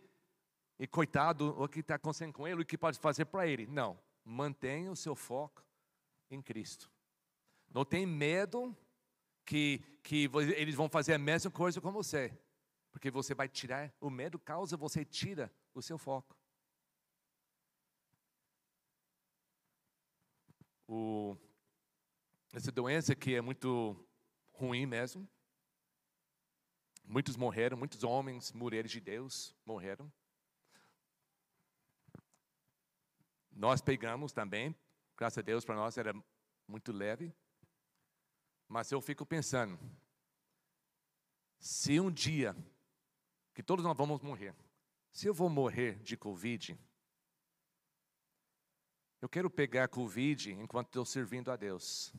e 0.77 0.87
coitado, 0.87 1.55
o 1.61 1.67
que 1.67 1.79
está 1.79 1.95
acontecendo 1.95 2.33
com 2.33 2.47
ele, 2.47 2.61
o 2.61 2.65
que 2.65 2.77
pode 2.77 2.99
fazer 2.99 3.25
para 3.25 3.47
ele. 3.47 3.65
Não, 3.67 3.97
mantenha 4.23 4.91
o 4.91 4.95
seu 4.95 5.15
foco 5.15 5.63
em 6.29 6.41
Cristo. 6.41 6.91
Não 7.73 7.85
tem 7.85 8.05
medo 8.05 8.75
que, 9.45 9.81
que 10.03 10.29
eles 10.57 10.75
vão 10.75 10.89
fazer 10.89 11.13
a 11.13 11.19
mesma 11.19 11.51
coisa 11.51 11.79
com 11.79 11.91
você. 11.91 12.37
Porque 12.91 13.11
você 13.11 13.33
vai 13.33 13.47
tirar, 13.47 13.93
o 14.01 14.09
medo 14.09 14.39
causa 14.39 14.75
você 14.75 15.05
tira 15.05 15.51
o 15.73 15.81
seu 15.81 15.97
foco. 15.97 16.35
o, 20.87 21.37
essa 22.55 22.71
doença 22.71 23.13
que 23.13 23.35
é 23.35 23.41
muito 23.41 24.01
ruim 24.53 24.85
mesmo. 24.85 25.27
Muitos 27.03 27.35
morreram, 27.35 27.75
muitos 27.75 28.01
homens, 28.01 28.53
mulheres 28.53 28.89
de 28.89 29.01
Deus 29.01 29.53
morreram. 29.65 30.09
Nós 33.51 33.81
pegamos 33.81 34.31
também, 34.31 34.73
graças 35.17 35.39
a 35.39 35.41
Deus 35.41 35.65
para 35.65 35.75
nós 35.75 35.97
era 35.97 36.13
muito 36.65 36.93
leve. 36.93 37.35
Mas 38.69 38.89
eu 38.89 39.01
fico 39.01 39.25
pensando, 39.25 39.77
se 41.59 41.99
um 41.99 42.09
dia, 42.09 42.55
que 43.53 43.61
todos 43.61 43.83
nós 43.83 43.97
vamos 43.97 44.21
morrer, 44.21 44.55
se 45.11 45.27
eu 45.27 45.33
vou 45.33 45.49
morrer 45.49 45.99
de 45.99 46.15
Covid, 46.15 46.79
eu 49.21 49.27
quero 49.27 49.49
pegar 49.49 49.89
Covid 49.89 50.53
enquanto 50.53 50.87
estou 50.87 51.05
servindo 51.05 51.51
a 51.51 51.57
Deus. 51.57 52.13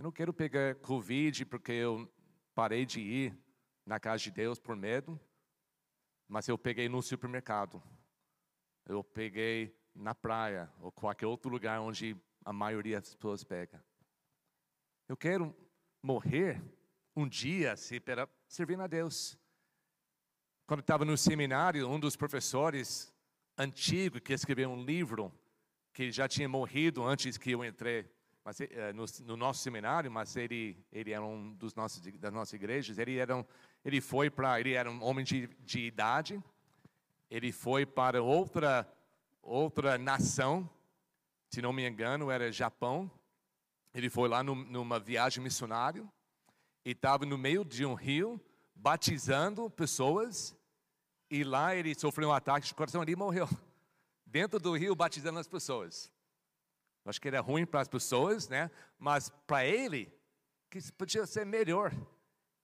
Eu 0.00 0.04
não 0.04 0.10
quero 0.10 0.32
pegar 0.32 0.76
Covid 0.76 1.44
porque 1.44 1.72
eu 1.72 2.10
parei 2.54 2.86
de 2.86 3.02
ir 3.02 3.38
na 3.84 4.00
casa 4.00 4.24
de 4.24 4.30
Deus 4.30 4.58
por 4.58 4.74
medo, 4.74 5.20
mas 6.26 6.48
eu 6.48 6.56
peguei 6.56 6.88
no 6.88 7.02
supermercado. 7.02 7.82
Eu 8.86 9.04
peguei 9.04 9.78
na 9.94 10.14
praia 10.14 10.72
ou 10.80 10.90
qualquer 10.90 11.26
outro 11.26 11.50
lugar 11.50 11.82
onde 11.82 12.16
a 12.42 12.50
maioria 12.50 12.98
das 12.98 13.14
pessoas 13.14 13.44
pega. 13.44 13.84
Eu 15.06 15.18
quero 15.18 15.54
morrer 16.02 16.62
um 17.14 17.28
dia 17.28 17.76
servindo 17.76 18.80
a 18.82 18.86
Deus. 18.86 19.38
quando 20.66 20.80
estava 20.80 21.04
no 21.04 21.14
seminário, 21.14 21.86
um 21.86 22.00
dos 22.00 22.16
professores 22.16 23.12
antigo 23.54 24.18
que 24.18 24.32
escreveu 24.32 24.70
um 24.70 24.82
livro 24.82 25.30
que 25.92 26.10
já 26.10 26.26
tinha 26.26 26.48
morrido 26.48 27.04
antes 27.04 27.36
que 27.36 27.50
eu 27.50 27.62
entrei 27.62 28.10
mas, 28.50 28.60
eh, 28.60 28.92
no, 28.92 29.04
no, 29.26 29.36
nosso 29.36 29.62
seminário, 29.62 30.10
mas 30.10 30.34
ele, 30.34 30.76
ele 30.90 31.12
era 31.12 31.24
um 31.24 31.54
dos 31.54 31.72
nossos, 31.76 32.02
das 32.18 32.32
nossas 32.32 32.52
igrejas. 32.52 32.98
Ele, 32.98 33.16
era 33.16 33.36
um, 33.36 33.44
ele 33.84 34.00
foi 34.00 34.28
para, 34.28 34.58
ele 34.58 34.72
era 34.72 34.90
um 34.90 35.00
homem 35.04 35.24
de, 35.24 35.46
de 35.60 35.86
idade, 35.86 36.42
ele 37.30 37.52
foi 37.52 37.86
para 37.86 38.20
outra, 38.20 38.92
outra 39.40 39.96
nação, 39.96 40.68
se 41.48 41.62
não 41.62 41.72
me 41.72 41.88
engano, 41.88 42.28
era 42.28 42.50
Japão. 42.50 43.08
Ele 43.94 44.10
foi 44.10 44.28
lá 44.28 44.42
no, 44.42 44.56
numa 44.56 44.98
viagem 44.98 45.44
missionária 45.44 46.04
e 46.84 46.90
estava 46.90 47.24
no 47.24 47.38
meio 47.38 47.64
de 47.64 47.86
um 47.86 47.94
rio, 47.94 48.40
batizando 48.74 49.70
pessoas, 49.70 50.56
e 51.30 51.44
lá 51.44 51.76
ele 51.76 51.94
sofreu 51.94 52.30
um 52.30 52.32
ataque 52.32 52.66
de 52.66 52.74
coração 52.74 53.04
e 53.06 53.14
morreu. 53.14 53.48
Dentro 54.26 54.58
do 54.58 54.76
rio, 54.76 54.96
batizando 54.96 55.38
as 55.38 55.46
pessoas. 55.46 56.10
Acho 57.04 57.20
que 57.20 57.28
era 57.28 57.40
ruim 57.40 57.66
para 57.66 57.80
as 57.80 57.88
pessoas, 57.88 58.48
né? 58.48 58.70
Mas 58.98 59.30
para 59.46 59.64
ele, 59.64 60.12
que 60.70 60.80
podia 60.92 61.26
ser 61.26 61.44
melhor. 61.44 61.92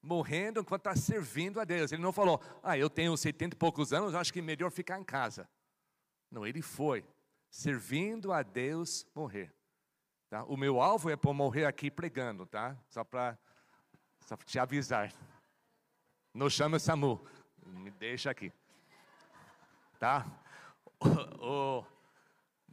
Morrendo 0.03 0.61
enquanto 0.61 0.83
está 0.89 0.95
servindo 0.95 1.59
a 1.61 1.65
Deus. 1.65 1.91
Ele 1.91 2.03
não 2.03 2.13
falou, 2.13 2.41
ah, 2.63 2.79
eu 2.79 2.89
tenho 2.89 3.17
70 3.17 3.55
e 3.55 3.59
poucos 3.59 3.93
anos, 3.93 4.15
acho 4.15 4.33
que 4.33 4.39
é 4.39 4.43
melhor 4.43 4.71
ficar 4.71 5.01
em 5.01 5.05
casa. 5.05 5.49
Não, 6.31 6.47
ele 6.47 6.63
foi, 6.63 7.05
servindo 7.51 8.33
a 8.33 8.43
Deus, 8.43 9.07
morrer. 9.15 9.53
Tá? 10.29 10.45
O 10.45 10.57
meu 10.57 10.81
alvo 10.81 11.11
é 11.11 11.17
para 11.17 11.33
morrer 11.33 11.65
aqui 11.65 11.91
pregando, 11.91 12.47
tá? 12.47 12.77
Só 12.89 13.03
para 13.03 13.39
só 14.21 14.37
te 14.37 14.59
avisar. 14.59 15.13
Não 16.35 16.51
chama 16.51 16.79
Samu, 16.79 17.25
me 17.65 17.91
deixa 17.91 18.31
aqui. 18.31 18.53
Tá? 19.99 20.27
O, 21.39 21.85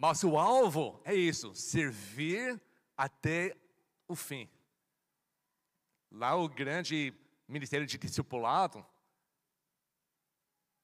mas 0.04 0.22
o 0.22 0.38
alvo 0.38 1.00
é 1.06 1.16
isso: 1.16 1.56
servir 1.56 2.62
até 2.98 3.56
o 4.06 4.14
fim. 4.14 4.50
Lá 6.12 6.36
o 6.36 6.50
grande 6.50 7.14
ministério 7.48 7.88
de 7.88 7.98
discipulado 7.98 8.86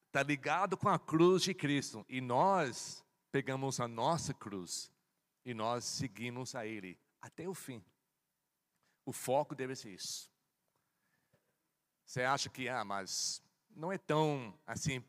está 0.07 0.24
ligado 0.24 0.78
com 0.78 0.88
a 0.88 0.97
cruz 0.97 1.43
de 1.43 1.53
Cristo. 1.53 2.05
E 2.07 2.22
nós 2.22 3.05
pegamos 3.30 3.82
a 3.82 3.89
nossa 3.89 4.34
cruz 4.34 4.89
e 5.43 5.53
nós 5.53 5.84
seguimos 5.84 6.55
a 6.55 6.65
Ele 6.65 6.97
até 7.22 7.45
o 7.45 7.53
fim. 7.53 7.84
O 9.05 9.11
foco 9.11 9.53
deve 9.53 9.76
ser 9.76 9.95
isso. 9.95 10.32
Você 12.05 12.24
acha 12.24 12.49
que, 12.49 12.70
ah, 12.70 12.86
mas 12.86 13.43
não 13.70 13.91
é 13.91 13.97
tão 13.97 14.57
assim 14.65 15.03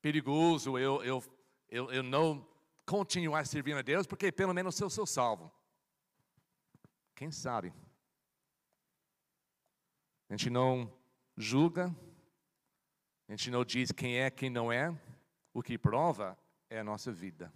perigoso 0.00 0.78
eu, 0.78 1.04
eu, 1.04 1.22
eu, 1.68 1.92
eu 1.92 2.02
não 2.02 2.50
continuar 2.84 3.46
servindo 3.46 3.78
a 3.78 3.82
Deus, 3.82 4.06
porque 4.06 4.32
pelo 4.32 4.54
menos 4.54 4.78
eu 4.80 4.90
sou 4.90 5.06
salvo. 5.06 5.52
Quem 7.14 7.30
sabe? 7.30 7.72
A 10.28 10.32
gente 10.34 10.50
não 10.50 10.92
julga, 11.36 11.94
a 13.28 13.32
gente 13.32 13.50
não 13.50 13.64
diz 13.64 13.92
quem 13.92 14.18
é, 14.18 14.30
quem 14.30 14.50
não 14.50 14.72
é, 14.72 14.96
o 15.52 15.62
que 15.62 15.78
prova 15.78 16.38
é 16.70 16.80
a 16.80 16.84
nossa 16.84 17.12
vida. 17.12 17.52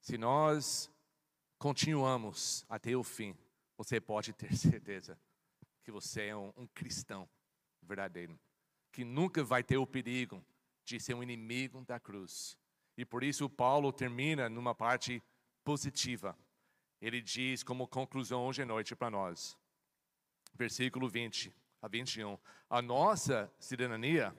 Se 0.00 0.16
nós 0.16 0.90
continuamos 1.58 2.64
até 2.68 2.96
o 2.96 3.04
fim, 3.04 3.36
você 3.76 4.00
pode 4.00 4.32
ter 4.32 4.54
certeza 4.56 5.18
que 5.82 5.92
você 5.92 6.26
é 6.26 6.36
um, 6.36 6.52
um 6.56 6.66
cristão 6.66 7.28
verdadeiro, 7.82 8.38
que 8.92 9.04
nunca 9.04 9.44
vai 9.44 9.62
ter 9.62 9.76
o 9.76 9.86
perigo 9.86 10.44
de 10.84 10.98
ser 10.98 11.14
um 11.14 11.22
inimigo 11.22 11.84
da 11.84 12.00
cruz, 12.00 12.56
e 12.98 13.04
por 13.04 13.22
isso 13.22 13.48
Paulo 13.48 13.92
termina 13.92 14.48
numa 14.48 14.74
parte 14.74 15.22
positiva. 15.62 16.36
Ele 17.00 17.22
diz 17.22 17.62
como 17.62 17.86
conclusão 17.86 18.44
hoje 18.44 18.62
à 18.62 18.66
noite 18.66 18.96
para 18.96 19.08
nós. 19.08 19.56
Versículo 20.52 21.08
20 21.08 21.54
a 21.80 21.86
21. 21.86 22.36
A 22.68 22.82
nossa 22.82 23.48
cidadania, 23.60 24.36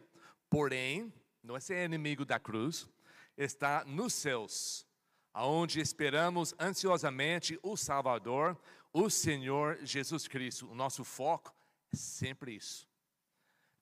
porém, 0.49 1.11
não 1.41 1.55
é 1.55 1.61
ser 1.61 1.85
inimigo 1.85 2.25
da 2.25 2.37
cruz, 2.37 2.89
está 3.37 3.85
nos 3.85 4.13
céus, 4.13 4.85
aonde 5.33 5.79
esperamos 5.79 6.53
ansiosamente 6.59 7.57
o 7.63 7.77
Salvador, 7.77 8.59
o 8.91 9.09
Senhor 9.09 9.79
Jesus 9.83 10.27
Cristo. 10.27 10.69
O 10.69 10.75
nosso 10.75 11.05
foco 11.05 11.55
é 11.93 11.95
sempre 11.95 12.55
isso. 12.55 12.85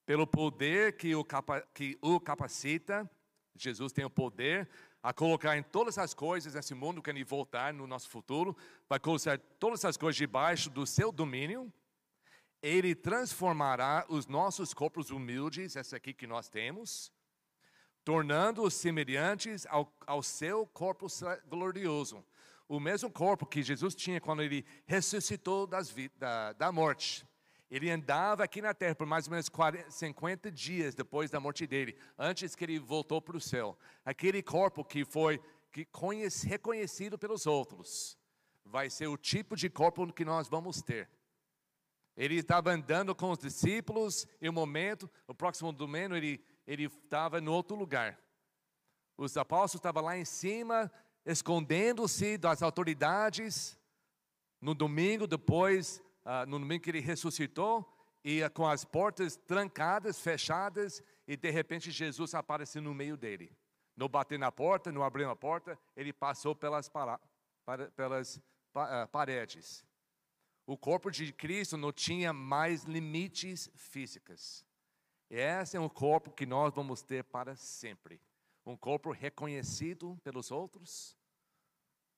Pelo 0.05 0.28
poder 0.28 0.97
que 0.97 1.15
o, 1.15 1.25
capa, 1.25 1.61
que 1.73 1.97
o 1.99 2.19
capacita, 2.19 3.09
Jesus 3.64 3.91
tem 3.91 4.05
o 4.05 4.10
poder 4.10 4.70
a 5.01 5.14
colocar 5.14 5.58
em 5.58 5.64
todas 5.64 5.97
as 5.97 6.14
coisas 6.14 6.53
nesse 6.53 6.74
mundo 6.74 7.01
que 7.01 7.10
ele 7.10 7.24
voltar 7.24 7.74
no 7.74 7.88
nosso 7.88 8.10
futuro, 8.10 8.55
vai 8.89 8.99
colocar 8.99 9.38
todas 9.60 9.86
as 9.86 9.95
coisas 9.95 10.16
debaixo 10.16 10.70
do 10.70 10.86
seu 10.86 11.12
domínio. 11.12 11.72
Ele 12.62 12.95
transformará 12.95 14.05
os 14.10 14.28
nossos 14.28 14.74
corpos 14.74 15.10
humildes, 15.10 15.76
esse 15.76 15.95
aqui 15.95 16.14
que 16.14 16.28
nós 16.28 16.49
temos, 16.49 17.12
tornando-os 18.03 18.74
semelhantes 18.74 19.66
ao, 19.68 19.93
ao 20.05 20.24
seu 20.24 20.66
corpo 20.68 21.08
glorioso. 21.47 22.26
O 22.68 22.80
mesmo 22.80 23.10
corpo 23.10 23.45
que 23.45 23.64
Jesus 23.64 23.95
tinha 23.95 24.20
quando 24.20 24.41
ele 24.41 24.66
ressuscitou 24.86 25.66
das, 25.66 25.93
da, 26.18 26.53
da 26.53 26.72
morte. 26.72 27.26
Ele 27.70 27.89
andava 27.89 28.43
aqui 28.43 28.61
na 28.61 28.74
terra 28.74 28.95
por 28.95 29.05
mais 29.05 29.28
ou 29.28 29.32
menos 29.32 29.49
40, 29.49 29.91
50 29.91 30.51
dias 30.51 30.95
depois 30.95 31.30
da 31.30 31.39
morte 31.39 31.68
dele, 31.68 31.97
antes 32.18 32.55
que 32.55 32.63
ele 32.63 32.80
voltou 32.80 33.22
para 33.22 33.36
o 33.36 33.41
céu. 33.41 33.78
Aquele 34.05 34.41
corpo 34.41 34.86
que 34.86 35.03
foi 35.03 35.41
que 35.72 35.84
conhece, 35.86 36.47
reconhecido 36.47 37.18
pelos 37.18 37.45
outros, 37.45 38.18
vai 38.63 38.89
ser 38.89 39.07
o 39.07 39.18
tipo 39.18 39.55
de 39.55 39.70
corpo 39.70 40.11
que 40.13 40.24
nós 40.24 40.47
vamos 40.47 40.82
ter. 40.82 41.09
Ele 42.15 42.36
estava 42.36 42.72
andando 42.72 43.13
com 43.13 43.32
os 43.32 43.38
discípulos 43.38 44.26
e 44.41 44.49
o 44.49 44.53
momento, 44.53 45.09
o 45.28 45.36
próximo 45.36 45.72
domingo, 45.72 46.15
ele 46.15 46.41
ele 46.68 46.84
estava 46.84 47.39
em 47.39 47.47
outro 47.47 47.78
lugar. 47.78 48.20
Os 49.18 49.38
apóstolos 49.38 49.80
estavam 49.80 50.03
lá 50.03 50.18
em 50.18 50.26
cima, 50.26 50.91
escondendo-se 51.26 52.38
das 52.38 52.61
autoridades. 52.61 53.80
No 54.59 54.76
domingo, 54.76 55.26
depois 55.26 56.03
uh, 56.28 56.45
no 56.45 56.59
domingo 56.59 56.84
que 56.84 56.89
ele 56.89 56.99
ressuscitou, 56.99 57.80
uh, 57.80 58.53
com 58.53 58.67
as 58.67 58.84
portas 58.84 59.38
trancadas, 59.38 60.19
fechadas, 60.19 61.01
e 61.25 61.38
de 61.38 61.49
repente 61.49 61.89
Jesus 61.89 62.36
apareceu 62.36 62.82
no 62.82 62.93
meio 62.93 63.15
dele. 63.15 63.55
Não 63.95 64.09
bateu 64.09 64.38
na 64.38 64.51
porta, 64.51 64.91
não 64.91 65.03
abriu 65.03 65.30
a 65.30 65.36
porta, 65.36 65.80
ele 65.95 66.11
passou 66.11 66.53
pelas, 66.53 66.89
para, 66.89 67.19
para, 67.65 67.89
pelas 67.91 68.36
uh, 68.36 69.07
paredes. 69.11 69.86
O 70.65 70.78
corpo 70.78 71.09
de 71.09 71.32
Cristo 71.32 71.78
não 71.78 71.93
tinha 71.93 72.34
mais 72.34 72.84
limites 72.84 73.71
físicos. 73.75 74.65
Esse 75.30 75.78
é 75.78 75.80
um 75.80 75.88
corpo 75.88 76.32
que 76.32 76.45
nós 76.45 76.73
vamos 76.73 77.01
ter 77.01 77.23
para 77.23 77.55
sempre. 77.55 78.21
Um 78.65 78.75
corpo 78.75 79.11
reconhecido 79.11 80.19
pelos 80.23 80.51
outros. 80.51 81.17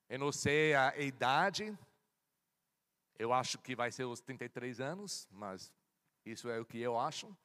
Eu 0.09 0.17
não 0.17 0.31
sei 0.31 0.73
a 0.73 0.97
idade, 0.97 1.77
eu 3.19 3.33
acho 3.33 3.57
que 3.59 3.75
vai 3.75 3.91
ser 3.91 4.05
os 4.05 4.21
33 4.21 4.79
anos, 4.79 5.27
mas 5.29 5.71
isso 6.25 6.49
é 6.49 6.57
o 6.57 6.65
que 6.65 6.79
eu 6.79 6.97
acho. 6.97 7.35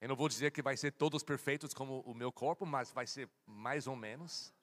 Eu 0.00 0.08
não 0.08 0.16
vou 0.16 0.28
dizer 0.28 0.52
que 0.52 0.62
vai 0.62 0.76
ser 0.76 0.92
todos 0.92 1.24
perfeitos 1.24 1.74
como 1.74 2.00
o 2.02 2.14
meu 2.14 2.30
corpo, 2.32 2.64
mas 2.64 2.92
vai 2.92 3.06
ser 3.06 3.28
mais 3.44 3.88
ou 3.88 3.96
menos. 3.96 4.54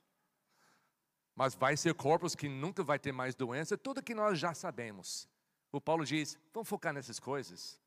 Mas 1.35 1.53
vai 1.53 1.75
ser 1.75 1.93
corpos 1.93 2.33
que 2.33 2.47
nunca 2.47 2.81
vai 2.81 2.97
ter 2.97 3.11
mais 3.11 3.35
doença, 3.35 3.77
tudo 3.77 4.01
que 4.01 4.15
nós 4.15 4.39
já 4.39 4.53
sabemos. 4.53 5.29
O 5.71 5.81
Paulo 5.81 6.05
diz: 6.05 6.39
vamos 6.53 6.67
focar 6.67 6.93
nessas 6.93 7.19
coisas. 7.19 7.79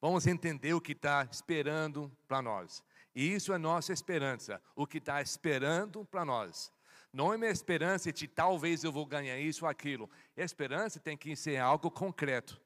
Vamos 0.00 0.26
entender 0.26 0.72
o 0.72 0.80
que 0.80 0.92
está 0.92 1.26
esperando 1.30 2.10
para 2.28 2.40
nós. 2.40 2.82
E 3.14 3.34
isso 3.34 3.52
é 3.52 3.58
nossa 3.58 3.92
esperança, 3.92 4.62
o 4.74 4.86
que 4.86 4.98
está 4.98 5.20
esperando 5.20 6.04
para 6.04 6.24
nós. 6.24 6.72
Não 7.14 7.32
é 7.32 7.38
minha 7.38 7.50
esperança 7.52 8.12
de 8.12 8.26
talvez 8.26 8.82
eu 8.82 8.90
vou 8.90 9.06
ganhar 9.06 9.38
isso 9.38 9.64
ou 9.64 9.70
aquilo. 9.70 10.10
Esperança 10.36 10.98
tem 10.98 11.16
que 11.16 11.36
ser 11.36 11.58
algo 11.58 11.88
concreto. 11.88 12.60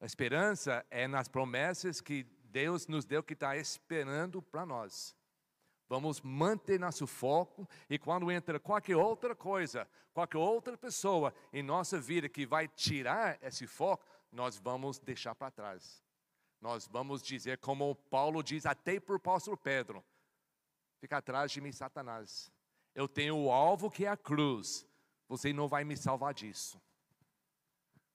A 0.00 0.06
esperança 0.06 0.86
é 0.90 1.06
nas 1.06 1.28
promessas 1.28 2.00
que 2.00 2.24
Deus 2.44 2.86
nos 2.86 3.04
deu 3.04 3.22
que 3.22 3.34
está 3.34 3.58
esperando 3.58 4.40
para 4.40 4.64
nós. 4.64 5.14
Vamos 5.86 6.22
manter 6.22 6.80
nosso 6.80 7.06
foco 7.06 7.68
e 7.90 7.98
quando 7.98 8.32
entra 8.32 8.58
qualquer 8.58 8.96
outra 8.96 9.36
coisa, 9.36 9.86
qualquer 10.14 10.38
outra 10.38 10.74
pessoa 10.78 11.34
em 11.52 11.62
nossa 11.62 12.00
vida 12.00 12.26
que 12.26 12.46
vai 12.46 12.68
tirar 12.68 13.38
esse 13.42 13.66
foco, 13.66 14.02
nós 14.32 14.56
vamos 14.56 14.98
deixar 14.98 15.34
para 15.34 15.50
trás. 15.50 16.02
Nós 16.58 16.88
vamos 16.88 17.22
dizer, 17.22 17.58
como 17.58 17.94
Paulo 17.94 18.42
diz 18.42 18.64
até 18.64 18.98
por 18.98 19.16
apóstolo 19.16 19.58
Pedro: 19.58 20.02
fica 21.02 21.18
atrás 21.18 21.52
de 21.52 21.60
mim, 21.60 21.70
Satanás. 21.70 22.50
Eu 22.98 23.06
tenho 23.06 23.36
o 23.36 23.52
alvo 23.52 23.88
que 23.88 24.06
é 24.06 24.08
a 24.08 24.16
cruz. 24.16 24.84
Você 25.28 25.52
não 25.52 25.68
vai 25.68 25.84
me 25.84 25.96
salvar 25.96 26.34
disso. 26.34 26.82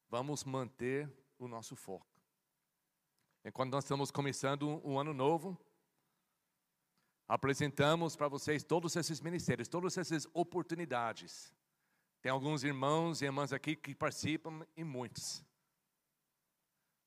Vamos 0.10 0.44
manter 0.44 1.10
o 1.40 1.48
nosso 1.48 1.74
foco. 1.74 2.06
enquanto 3.46 3.72
nós 3.72 3.86
estamos 3.86 4.12
começando 4.12 4.82
um 4.86 5.00
ano 5.00 5.14
novo, 5.14 5.58
apresentamos 7.26 8.18
para 8.18 8.28
vocês 8.28 8.62
todos 8.62 8.98
esses 8.98 9.22
ministérios, 9.22 9.70
todas 9.70 9.98
essas 9.98 10.28
oportunidades. 10.34 11.54
Tem 12.22 12.30
alguns 12.30 12.66
irmãos 12.66 13.22
e 13.22 13.26
irmãs 13.26 13.54
aqui 13.54 13.78
que 13.78 13.96
participam 13.96 14.68
e 14.76 14.84
muitos. 14.84 15.46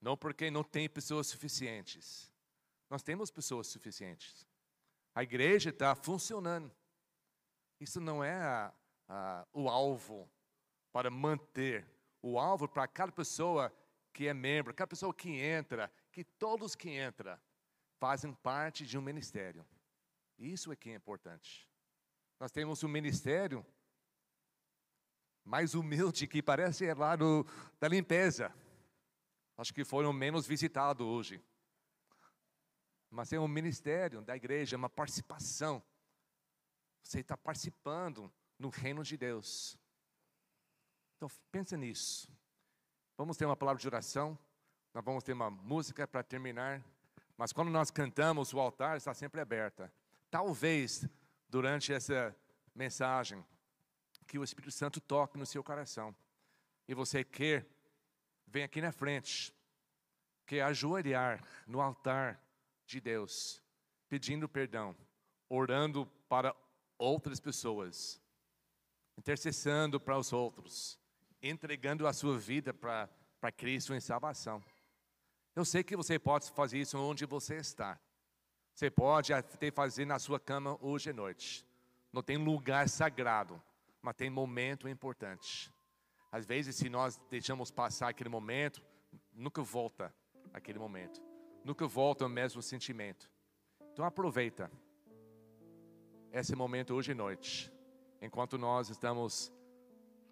Não 0.00 0.16
porque 0.16 0.50
não 0.50 0.64
tem 0.64 0.88
pessoas 0.88 1.26
suficientes. 1.26 2.32
Nós 2.88 3.02
temos 3.02 3.30
pessoas 3.30 3.66
suficientes. 3.66 4.48
A 5.14 5.22
igreja 5.22 5.68
está 5.68 5.94
funcionando. 5.94 6.74
Isso 7.80 8.00
não 8.00 8.22
é 8.22 8.34
a, 8.34 8.72
a, 9.08 9.46
o 9.52 9.68
alvo 9.68 10.30
para 10.92 11.10
manter. 11.10 11.86
O 12.22 12.38
alvo 12.38 12.66
para 12.66 12.88
cada 12.88 13.12
pessoa 13.12 13.72
que 14.12 14.26
é 14.26 14.34
membro, 14.34 14.72
cada 14.72 14.88
pessoa 14.88 15.12
que 15.12 15.30
entra, 15.30 15.92
que 16.10 16.24
todos 16.24 16.74
que 16.74 16.90
entram 16.90 17.38
fazem 17.98 18.32
parte 18.32 18.86
de 18.86 18.96
um 18.96 19.02
ministério. 19.02 19.66
Isso 20.38 20.72
é 20.72 20.76
que 20.76 20.90
é 20.90 20.94
importante. 20.94 21.68
Nós 22.40 22.50
temos 22.50 22.82
um 22.82 22.88
ministério 22.88 23.64
mais 25.44 25.74
humilde 25.74 26.26
que 26.26 26.42
parece 26.42 26.92
lá 26.94 27.16
no, 27.16 27.46
da 27.78 27.88
limpeza. 27.88 28.52
Acho 29.56 29.72
que 29.72 29.84
foram 29.84 30.12
menos 30.12 30.46
visitados 30.46 31.06
hoje. 31.06 31.40
Mas 33.10 33.32
é 33.32 33.38
um 33.38 33.48
ministério 33.48 34.20
da 34.20 34.36
igreja, 34.36 34.76
uma 34.76 34.90
participação. 34.90 35.82
Você 37.06 37.20
está 37.20 37.36
participando 37.36 38.32
no 38.58 38.68
reino 38.68 39.04
de 39.04 39.16
Deus. 39.16 39.78
Então, 41.16 41.30
pensa 41.52 41.76
nisso. 41.76 42.28
Vamos 43.16 43.36
ter 43.36 43.46
uma 43.46 43.56
palavra 43.56 43.80
de 43.80 43.86
oração. 43.86 44.36
Nós 44.92 45.04
vamos 45.04 45.22
ter 45.22 45.32
uma 45.32 45.48
música 45.48 46.04
para 46.08 46.24
terminar. 46.24 46.84
Mas 47.36 47.52
quando 47.52 47.70
nós 47.70 47.92
cantamos, 47.92 48.52
o 48.52 48.58
altar 48.58 48.96
está 48.96 49.14
sempre 49.14 49.40
aberto. 49.40 49.88
Talvez, 50.28 51.06
durante 51.48 51.92
essa 51.92 52.36
mensagem, 52.74 53.46
que 54.26 54.36
o 54.36 54.42
Espírito 54.42 54.72
Santo 54.72 55.00
toque 55.00 55.38
no 55.38 55.46
seu 55.46 55.62
coração. 55.62 56.14
E 56.88 56.94
você 56.94 57.22
quer, 57.22 57.64
vem 58.48 58.64
aqui 58.64 58.80
na 58.80 58.90
frente, 58.90 59.54
quer 60.44 60.62
ajoelhar 60.62 61.40
no 61.68 61.80
altar 61.80 62.42
de 62.84 63.00
Deus, 63.00 63.62
pedindo 64.08 64.48
perdão, 64.48 64.96
orando 65.48 66.04
para 66.28 66.52
outras 66.98 67.40
pessoas, 67.40 68.20
intercessando 69.16 70.00
para 70.00 70.18
os 70.18 70.32
outros, 70.32 70.98
entregando 71.42 72.06
a 72.06 72.12
sua 72.12 72.38
vida 72.38 72.72
para 72.72 73.52
Cristo 73.56 73.94
em 73.94 74.00
salvação. 74.00 74.62
Eu 75.54 75.64
sei 75.64 75.82
que 75.82 75.96
você 75.96 76.18
pode 76.18 76.50
fazer 76.50 76.78
isso 76.78 76.98
onde 76.98 77.24
você 77.24 77.56
está. 77.56 77.98
Você 78.74 78.90
pode 78.90 79.32
até 79.32 79.70
fazer 79.70 80.04
na 80.04 80.18
sua 80.18 80.38
cama 80.38 80.76
hoje 80.82 81.10
à 81.10 81.12
noite. 81.14 81.66
Não 82.12 82.22
tem 82.22 82.36
lugar 82.36 82.88
sagrado, 82.88 83.62
mas 84.02 84.14
tem 84.14 84.28
momento 84.28 84.88
importante. 84.88 85.72
Às 86.30 86.44
vezes, 86.44 86.76
se 86.76 86.90
nós 86.90 87.18
deixamos 87.30 87.70
passar 87.70 88.08
aquele 88.08 88.28
momento, 88.28 88.82
nunca 89.32 89.62
volta 89.62 90.14
aquele 90.52 90.78
momento. 90.78 91.22
Nunca 91.64 91.86
volta 91.86 92.26
o 92.26 92.28
mesmo 92.28 92.60
sentimento. 92.60 93.30
Então 93.92 94.04
aproveita 94.04 94.70
esse 96.32 96.54
momento 96.54 96.94
hoje 96.94 97.12
à 97.12 97.14
noite, 97.14 97.72
enquanto 98.20 98.58
nós 98.58 98.90
estamos 98.90 99.52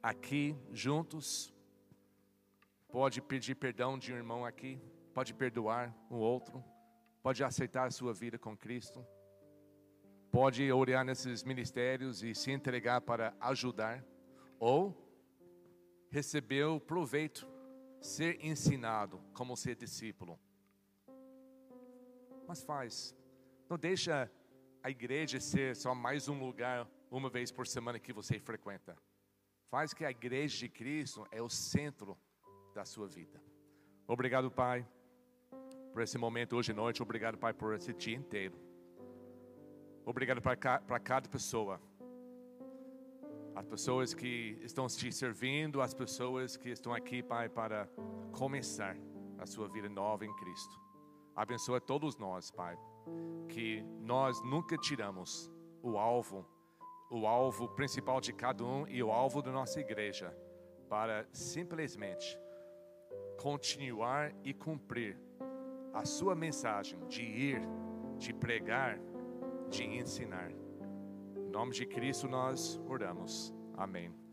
aqui 0.03 0.57
juntos. 0.73 1.53
Pode 2.91 3.21
pedir 3.21 3.57
perdão 3.57 3.99
de 3.99 4.13
um 4.13 4.17
irmão 4.17 4.45
aqui, 4.45 4.81
pode 5.13 5.35
perdoar 5.35 5.93
um 6.11 6.17
outro 6.17 6.63
pode 7.25 7.43
aceitar 7.43 7.87
a 7.87 7.91
sua 7.91 8.13
vida 8.13 8.39
com 8.39 8.55
Cristo, 8.55 9.03
pode 10.31 10.71
orar 10.71 11.03
nesses 11.07 11.43
ministérios 11.43 12.23
e 12.23 12.35
se 12.35 12.51
entregar 12.51 13.01
para 13.01 13.35
ajudar, 13.41 14.05
ou 14.59 14.95
receber 16.11 16.65
o 16.65 16.79
proveito, 16.79 17.49
ser 17.99 18.45
ensinado 18.45 19.23
como 19.33 19.57
ser 19.57 19.75
discípulo. 19.75 20.39
Mas 22.47 22.63
faz, 22.63 23.17
não 23.71 23.79
deixa 23.79 24.31
a 24.85 24.91
igreja 24.91 25.41
ser 25.41 25.75
só 25.75 25.93
mais 25.93 26.29
um 26.29 26.39
lugar 26.39 26.89
uma 27.11 27.29
vez 27.29 27.51
por 27.51 27.67
semana 27.67 27.99
que 27.99 28.13
você 28.13 28.39
frequenta. 28.39 28.97
Faz 29.69 29.93
que 29.93 30.05
a 30.05 30.11
igreja 30.13 30.59
de 30.59 30.69
Cristo 30.69 31.27
é 31.33 31.43
o 31.43 31.49
centro 31.49 32.17
da 32.73 32.85
sua 32.85 33.09
vida. 33.09 33.43
Obrigado, 34.07 34.49
Pai 34.49 34.87
por 35.95 36.03
esse 36.03 36.19
momento 36.19 36.57
hoje 36.57 36.73
à 36.73 36.75
noite. 36.75 37.01
Obrigado, 37.01 37.39
Pai, 37.39 37.55
por 37.55 37.73
esse 37.73 37.93
dia 37.95 38.17
inteiro. 38.17 38.59
Obrigado 40.05 40.43
para 40.43 40.99
cada 40.99 41.29
pessoa. 41.29 41.81
As 43.55 43.65
pessoas 43.65 44.13
que 44.13 44.59
estão 44.61 44.89
te 44.89 45.13
servindo, 45.13 45.81
as 45.81 45.95
pessoas 45.95 46.57
que 46.57 46.71
estão 46.71 46.93
aqui, 46.93 47.23
Pai, 47.23 47.49
para 47.49 47.89
começar 48.33 48.97
a 49.39 49.47
sua 49.47 49.69
vida 49.69 49.89
nova 49.89 50.27
em 50.27 50.35
Cristo. 50.35 50.77
Abençoa 51.37 51.81
todos 51.81 52.17
nós, 52.17 52.51
Pai, 52.51 52.77
que 53.49 53.83
nós 54.01 54.43
nunca 54.43 54.77
tiramos 54.77 55.51
o 55.83 55.99
alvo, 55.99 56.47
o 57.11 57.27
alvo 57.27 57.69
principal 57.69 58.21
de 58.21 58.33
cada 58.33 58.65
um 58.65 58.87
e 58.89 59.03
o 59.03 59.13
alvo 59.13 59.43
da 59.43 59.53
nossa 59.53 59.81
igreja, 59.81 60.37
para 60.89 61.27
simplesmente 61.33 62.39
continuar 63.41 64.33
e 64.43 64.55
cumprir 64.55 65.19
a 65.93 66.05
sua 66.05 66.35
mensagem 66.35 66.99
de 67.07 67.23
ir, 67.23 67.63
de 68.17 68.33
pregar, 68.33 68.99
de 69.69 69.85
ensinar. 69.85 70.51
Em 71.37 71.51
nome 71.51 71.73
de 71.73 71.87
Cristo 71.87 72.29
nós 72.29 72.81
oramos. 72.89 73.55
Amém. 73.77 74.24